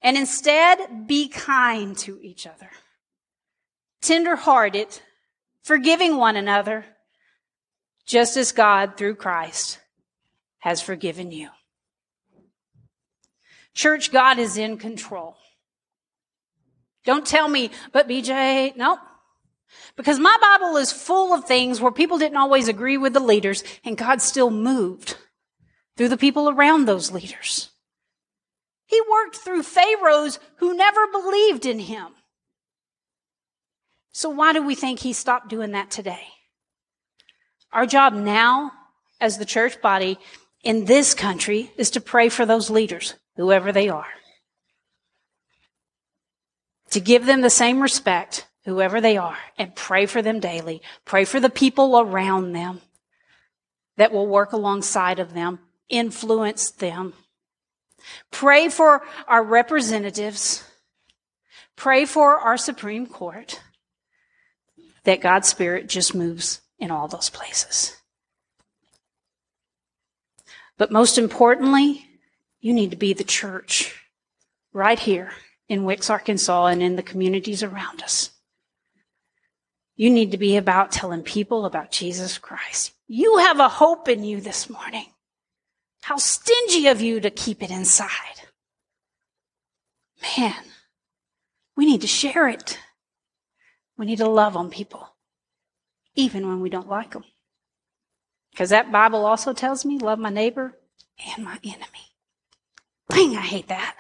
And 0.04 0.18
instead, 0.18 1.08
be 1.08 1.30
kind 1.30 1.98
to 2.00 2.20
each 2.22 2.46
other, 2.46 2.70
tenderhearted, 4.02 5.00
forgiving 5.64 6.18
one 6.18 6.36
another, 6.36 6.86
just 8.06 8.36
as 8.36 8.52
God, 8.52 8.98
through 8.98 9.16
Christ, 9.16 9.80
has 10.60 10.82
forgiven 10.82 11.32
you. 11.32 11.50
Church, 13.74 14.12
God 14.12 14.40
is 14.40 14.58
in 14.58 14.78
control. 14.78 15.38
Don't 17.06 17.26
tell 17.26 17.48
me, 17.48 17.72
but 17.94 18.08
BJ, 18.08 18.76
no, 18.76 19.00
because 19.96 20.20
my 20.20 20.38
Bible 20.42 20.78
is 20.78 20.92
full 20.92 21.34
of 21.34 21.46
things 21.46 21.82
where 21.82 21.92
people 21.92 22.18
didn't 22.18 22.38
always 22.38 22.68
agree 22.68 22.98
with 22.98 23.14
the 23.14 23.20
leaders 23.20 23.64
and 23.84 23.98
God 23.98 24.22
still 24.22 24.52
moved 24.52 25.18
through 25.98 26.10
the 26.10 26.18
people 26.18 26.50
around 26.50 26.86
those 26.86 27.12
leaders. 27.12 27.70
He 28.94 29.02
worked 29.10 29.38
through 29.38 29.64
pharaohs 29.64 30.38
who 30.58 30.78
never 30.78 31.08
believed 31.08 31.66
in 31.66 31.80
him. 31.80 32.10
So 34.12 34.30
why 34.30 34.54
do 34.54 34.62
we 34.62 34.76
think 34.76 35.00
he 35.00 35.14
stopped 35.14 35.50
doing 35.50 35.72
that 35.72 35.90
today? 35.90 36.28
Our 37.72 37.88
job 37.88 38.14
now 38.14 38.72
as 39.20 39.40
the 39.40 39.46
church 39.46 39.82
body 39.82 40.20
in 40.64 40.86
this 40.86 41.16
country 41.16 41.72
is 41.76 41.90
to 41.90 42.02
pray 42.02 42.30
for 42.30 42.46
those 42.46 42.70
leaders, 42.70 43.16
whoever 43.36 43.72
they 43.72 43.90
are. 43.90 44.06
To 46.92 47.00
give 47.00 47.26
them 47.26 47.42
the 47.42 47.50
same 47.50 47.82
respect 47.82 48.46
whoever 48.66 49.02
they 49.02 49.18
are, 49.18 49.40
and 49.58 49.76
pray 49.76 50.06
for 50.06 50.22
them 50.22 50.40
daily. 50.40 50.84
Pray 51.04 51.26
for 51.26 51.40
the 51.40 51.50
people 51.50 52.00
around 52.00 52.54
them 52.54 52.82
that 53.98 54.12
will 54.12 54.28
work 54.28 54.54
alongside 54.54 55.18
of 55.18 55.34
them, 55.34 55.58
influence 55.90 56.70
them. 56.70 57.14
Pray 58.32 58.70
for 58.70 59.04
our 59.28 59.44
representatives. 59.44 60.64
Pray 61.76 62.06
for 62.06 62.38
our 62.38 62.58
Supreme 62.58 63.08
Court 63.08 63.62
that 65.04 65.22
God's 65.22 65.48
Spirit 65.48 65.90
just 65.90 66.16
moves 66.16 66.62
in 66.80 66.92
all 66.92 67.08
those 67.08 67.30
places. 67.30 67.98
But 70.78 70.92
most 70.92 71.18
importantly, 71.18 72.06
you 72.60 72.74
need 72.74 72.92
to 72.92 72.98
be 72.98 73.14
the 73.14 73.24
church 73.24 73.96
right 74.72 75.00
here 75.00 75.32
in 75.70 75.84
Wickes, 75.84 76.10
Arkansas, 76.10 76.68
and 76.68 76.82
in 76.82 76.96
the 76.96 77.04
communities 77.04 77.64
around 77.64 78.02
us. 78.02 78.32
You 79.96 80.10
need 80.10 80.32
to 80.32 80.38
be 80.38 80.58
about 80.58 80.92
telling 80.92 81.22
people 81.22 81.66
about 81.66 81.92
Jesus 81.92 82.38
Christ. 82.38 82.94
You 83.08 83.38
have 83.38 83.60
a 83.60 83.70
hope 83.70 84.08
in 84.08 84.24
you 84.24 84.42
this 84.42 84.70
morning. 84.70 85.06
How 86.14 86.18
stingy 86.18 86.90
of 86.90 87.02
you 87.02 87.20
to 87.22 87.32
keep 87.32 87.64
it 87.64 87.72
inside. 87.72 88.46
Man, 90.38 90.54
we 91.76 91.88
need 91.88 92.02
to 92.02 92.08
share 92.08 92.48
it. 92.48 92.78
We 93.98 94.06
need 94.06 94.20
to 94.20 94.30
love 94.30 94.56
on 94.56 94.70
people, 94.70 95.10
even 96.14 96.48
when 96.48 96.60
we 96.60 96.70
don't 96.70 96.88
like 96.88 97.14
them. 97.14 97.24
Because 98.52 98.70
that 98.70 98.92
Bible 98.92 99.26
also 99.26 99.54
tells 99.54 99.86
me 99.86 99.98
love 99.98 100.20
my 100.20 100.30
neighbor 100.30 100.78
and 101.36 101.44
my 101.44 101.58
enemy. 101.64 102.14
Dang, 103.10 103.36
I 103.36 103.42
hate 103.42 103.70
that. 103.70 103.96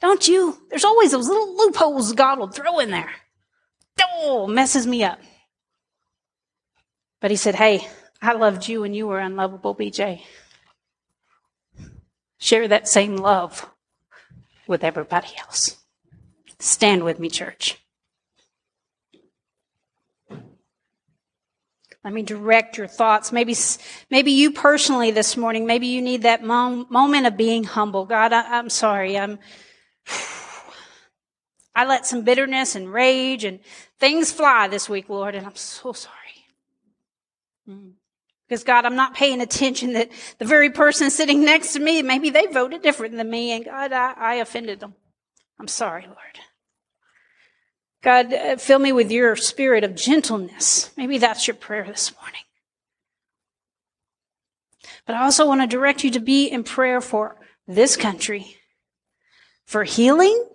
Don't 0.00 0.26
you? 0.26 0.56
There's 0.70 0.84
always 0.84 1.10
those 1.10 1.28
little 1.28 1.54
loopholes 1.54 2.14
God 2.14 2.38
will 2.38 2.48
throw 2.48 2.78
in 2.78 2.90
there 2.90 3.10
oh, 4.00 4.46
messes 4.46 4.86
me 4.86 5.04
up. 5.04 5.18
But 7.20 7.30
he 7.30 7.36
said, 7.36 7.56
Hey, 7.56 7.86
I 8.22 8.32
loved 8.32 8.68
you 8.68 8.80
when 8.80 8.94
you 8.94 9.06
were 9.06 9.18
unlovable, 9.18 9.74
BJ. 9.74 10.22
Share 12.42 12.66
that 12.66 12.88
same 12.88 13.18
love 13.18 13.70
with 14.66 14.82
everybody 14.82 15.28
else. 15.38 15.76
Stand 16.58 17.04
with 17.04 17.20
me, 17.20 17.30
church. 17.30 17.78
Let 22.02 22.12
me 22.12 22.22
direct 22.22 22.76
your 22.76 22.88
thoughts. 22.88 23.30
Maybe, 23.30 23.54
maybe 24.10 24.32
you 24.32 24.50
personally 24.50 25.12
this 25.12 25.36
morning, 25.36 25.66
maybe 25.66 25.86
you 25.86 26.02
need 26.02 26.22
that 26.22 26.42
mom, 26.42 26.88
moment 26.90 27.28
of 27.28 27.36
being 27.36 27.62
humble. 27.62 28.06
God, 28.06 28.32
I, 28.32 28.58
I'm 28.58 28.70
sorry. 28.70 29.16
I'm, 29.16 29.38
I 31.76 31.84
let 31.84 32.06
some 32.06 32.22
bitterness 32.22 32.74
and 32.74 32.92
rage 32.92 33.44
and 33.44 33.60
things 34.00 34.32
fly 34.32 34.66
this 34.66 34.88
week, 34.88 35.08
Lord, 35.08 35.36
and 35.36 35.46
I'm 35.46 35.54
so 35.54 35.92
sorry. 35.92 36.16
Mm. 37.68 37.92
Because 38.52 38.64
God, 38.64 38.84
I'm 38.84 38.96
not 38.96 39.14
paying 39.14 39.40
attention 39.40 39.94
that 39.94 40.10
the 40.36 40.44
very 40.44 40.68
person 40.68 41.08
sitting 41.08 41.42
next 41.42 41.72
to 41.72 41.80
me, 41.80 42.02
maybe 42.02 42.28
they 42.28 42.44
voted 42.44 42.82
different 42.82 43.16
than 43.16 43.30
me, 43.30 43.52
and 43.52 43.64
God, 43.64 43.94
I, 43.94 44.12
I 44.12 44.34
offended 44.34 44.78
them. 44.78 44.94
I'm 45.58 45.68
sorry, 45.68 46.04
Lord. 46.04 46.18
God, 48.02 48.34
uh, 48.34 48.56
fill 48.56 48.78
me 48.78 48.92
with 48.92 49.10
your 49.10 49.36
spirit 49.36 49.84
of 49.84 49.94
gentleness. 49.94 50.90
Maybe 50.98 51.16
that's 51.16 51.46
your 51.46 51.54
prayer 51.54 51.84
this 51.84 52.12
morning. 52.20 52.42
But 55.06 55.16
I 55.16 55.22
also 55.22 55.46
want 55.46 55.62
to 55.62 55.66
direct 55.66 56.04
you 56.04 56.10
to 56.10 56.20
be 56.20 56.46
in 56.46 56.62
prayer 56.62 57.00
for 57.00 57.40
this 57.66 57.96
country, 57.96 58.58
for 59.64 59.84
healing, 59.84 60.46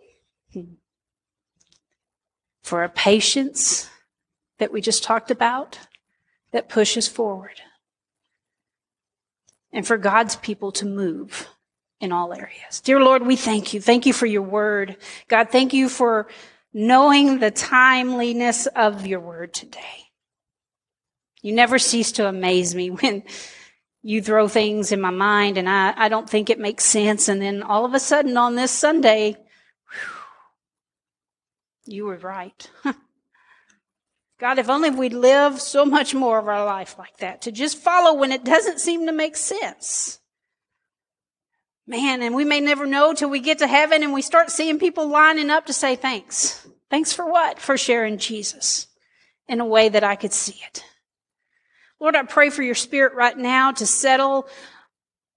for 2.62 2.84
a 2.84 2.89
patience 2.89 3.89
that 4.60 4.72
we 4.72 4.82
just 4.82 5.04
talked 5.04 5.32
about 5.32 5.80
that 6.52 6.70
pushes 6.70 7.08
forward, 7.08 7.60
and 9.72 9.86
for 9.86 9.97
God's 9.97 10.36
people 10.36 10.72
to 10.74 10.86
move 10.86 11.47
in 11.99 12.11
all 12.11 12.34
areas. 12.34 12.82
Dear 12.82 12.99
Lord, 12.99 13.26
we 13.26 13.36
thank 13.36 13.74
you. 13.74 13.82
Thank 13.82 14.05
you 14.05 14.13
for 14.13 14.26
your 14.26 14.43
word. 14.43 14.97
God, 15.28 15.49
thank 15.49 15.74
you 15.74 15.89
for 15.89 16.28
knowing 16.74 17.39
the 17.39 17.51
timeliness 17.51 18.68
of 18.68 19.07
your 19.07 19.20
word 19.20 19.53
today. 19.53 20.11
You 21.41 21.53
never 21.53 21.80
cease 21.80 22.11
to 22.13 22.28
amaze 22.28 22.76
me 22.76 22.89
when 22.91 23.24
you 24.03 24.22
throw 24.22 24.47
things 24.47 24.91
in 24.91 25.01
my 25.01 25.09
mind 25.09 25.57
and 25.57 25.68
I, 25.68 25.93
I 25.95 26.09
don't 26.09 26.30
think 26.30 26.49
it 26.49 26.59
makes 26.59 26.84
sense. 26.84 27.28
And 27.28 27.41
then 27.41 27.63
all 27.63 27.86
of 27.86 27.93
a 27.93 27.99
sudden 27.99 28.38
on 28.38 28.55
this 28.55 28.72
Sunday, 28.72 29.36
whew, 29.91 31.95
you 31.95 32.05
were 32.05 32.18
right. 32.18 32.70
God, 34.40 34.60
if 34.60 34.70
only 34.70 34.92
we'd 34.92 35.14
live 35.14 35.60
so 35.60 35.84
much 35.84 36.14
more 36.14 36.38
of 36.38 36.48
our 36.48 36.64
life 36.64 36.96
like 36.98 37.18
that, 37.18 37.42
to 37.44 37.52
just 37.52 37.78
follow 37.78 38.14
when 38.14 38.32
it 38.32 38.44
doesn't 38.44 38.80
seem 38.80 39.08
to 39.08 39.12
make 39.12 39.36
sense. 39.36 40.20
Man, 41.88 42.22
and 42.22 42.36
we 42.36 42.44
may 42.44 42.60
never 42.60 42.86
know 42.86 43.14
till 43.14 43.30
we 43.30 43.40
get 43.40 43.60
to 43.60 43.68
heaven 43.68 44.04
and 44.04 44.14
we 44.14 44.22
start 44.22 44.52
seeing 44.52 44.78
people 44.78 45.08
lining 45.08 45.50
up 45.50 45.66
to 45.68 45.74
say 45.74 45.96
thanks. 45.96 46.68
Thanks 46.90 47.14
for 47.14 47.30
what? 47.30 47.60
For 47.60 47.78
sharing 47.78 48.18
Jesus 48.18 48.88
in 49.48 49.60
a 49.60 49.66
way 49.66 49.90
that 49.90 50.04
I 50.04 50.16
could 50.16 50.34
see 50.34 50.60
it. 50.68 50.84
Lord, 52.00 52.16
I 52.16 52.24
pray 52.24 52.50
for 52.50 52.62
your 52.62 52.76
spirit 52.76 53.14
right 53.16 53.38
now 53.38 53.72
to 53.72 53.86
settle 53.88 54.48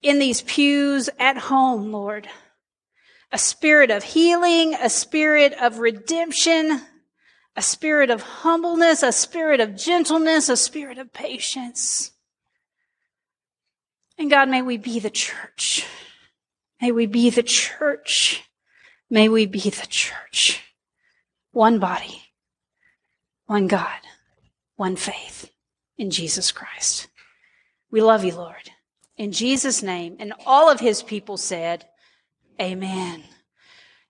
in 0.02 0.18
these 0.18 0.42
pews 0.42 1.08
at 1.18 1.38
home, 1.38 1.90
Lord. 1.92 2.28
A 3.32 3.38
spirit 3.38 3.90
of 3.90 4.02
healing, 4.02 4.74
a 4.74 4.90
spirit 4.90 5.54
of 5.54 5.78
redemption, 5.78 6.82
a 7.56 7.62
spirit 7.62 8.10
of 8.10 8.22
humbleness, 8.22 9.02
a 9.02 9.12
spirit 9.12 9.60
of 9.60 9.76
gentleness, 9.76 10.48
a 10.48 10.56
spirit 10.56 10.98
of 10.98 11.12
patience. 11.12 12.12
And 14.18 14.30
God, 14.30 14.48
may 14.48 14.62
we 14.62 14.76
be 14.76 15.00
the 15.00 15.10
church. 15.10 15.86
May 16.80 16.92
we 16.92 17.06
be 17.06 17.30
the 17.30 17.42
church. 17.42 18.44
May 19.08 19.28
we 19.28 19.46
be 19.46 19.60
the 19.60 19.86
church. 19.88 20.62
One 21.52 21.78
body, 21.78 22.22
one 23.46 23.66
God, 23.66 24.00
one 24.76 24.96
faith 24.96 25.50
in 25.98 26.10
Jesus 26.10 26.52
Christ. 26.52 27.08
We 27.90 28.00
love 28.00 28.24
you, 28.24 28.34
Lord. 28.34 28.70
In 29.16 29.32
Jesus' 29.32 29.82
name. 29.82 30.16
And 30.20 30.32
all 30.46 30.70
of 30.70 30.80
his 30.80 31.02
people 31.02 31.36
said, 31.36 31.86
Amen. 32.60 33.24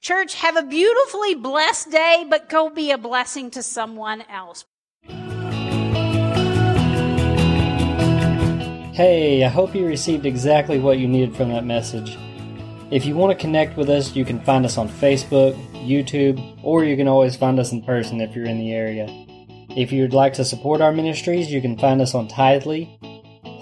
Church, 0.01 0.35
have 0.37 0.57
a 0.57 0.63
beautifully 0.63 1.35
blessed 1.35 1.91
day, 1.91 2.27
but 2.29 2.49
go 2.49 2.71
be 2.71 2.91
a 2.91 2.97
blessing 2.97 3.51
to 3.51 3.63
someone 3.63 4.23
else. 4.31 4.65
Hey, 8.95 9.45
I 9.45 9.49
hope 9.49 9.75
you 9.75 9.87
received 9.87 10.25
exactly 10.25 10.79
what 10.79 10.99
you 10.99 11.07
needed 11.07 11.37
from 11.37 11.51
that 11.51 11.67
message. 11.67 12.17
If 12.91 13.05
you 13.05 13.15
want 13.15 13.31
to 13.33 13.43
connect 13.43 13.77
with 13.77 13.91
us, 13.91 14.17
you 14.17 14.25
can 14.25 14.41
find 14.41 14.65
us 14.65 14.79
on 14.79 14.89
Facebook, 14.89 15.55
YouTube, 15.75 16.59
or 16.65 16.85
you 16.85 16.97
can 16.97 17.07
always 17.07 17.37
find 17.37 17.61
us 17.61 17.71
in 17.71 17.83
person 17.83 18.23
if 18.23 18.35
you're 18.35 18.47
in 18.47 18.59
the 18.59 18.73
area. 18.73 19.07
If 19.77 19.93
you'd 19.93 20.15
like 20.15 20.33
to 20.35 20.47
support 20.47 20.81
our 20.81 20.93
ministries, 20.93 21.53
you 21.53 21.61
can 21.61 21.79
find 21.79 22.01
us 22.01 22.15
on 22.15 22.27
Tithe.ly. 22.27 22.89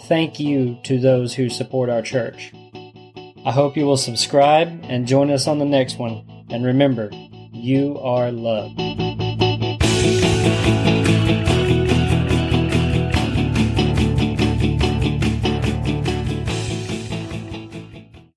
Thank 0.04 0.38
you 0.38 0.78
to 0.84 1.00
those 1.00 1.34
who 1.34 1.48
support 1.50 1.90
our 1.90 2.00
church. 2.00 2.52
I 3.48 3.50
hope 3.50 3.78
you 3.78 3.86
will 3.86 3.96
subscribe 3.96 4.68
and 4.82 5.06
join 5.06 5.30
us 5.30 5.46
on 5.46 5.58
the 5.58 5.64
next 5.64 5.98
one. 5.98 6.22
And 6.50 6.66
remember, 6.66 7.08
you 7.50 7.98
are 7.98 8.30
loved. 8.30 8.78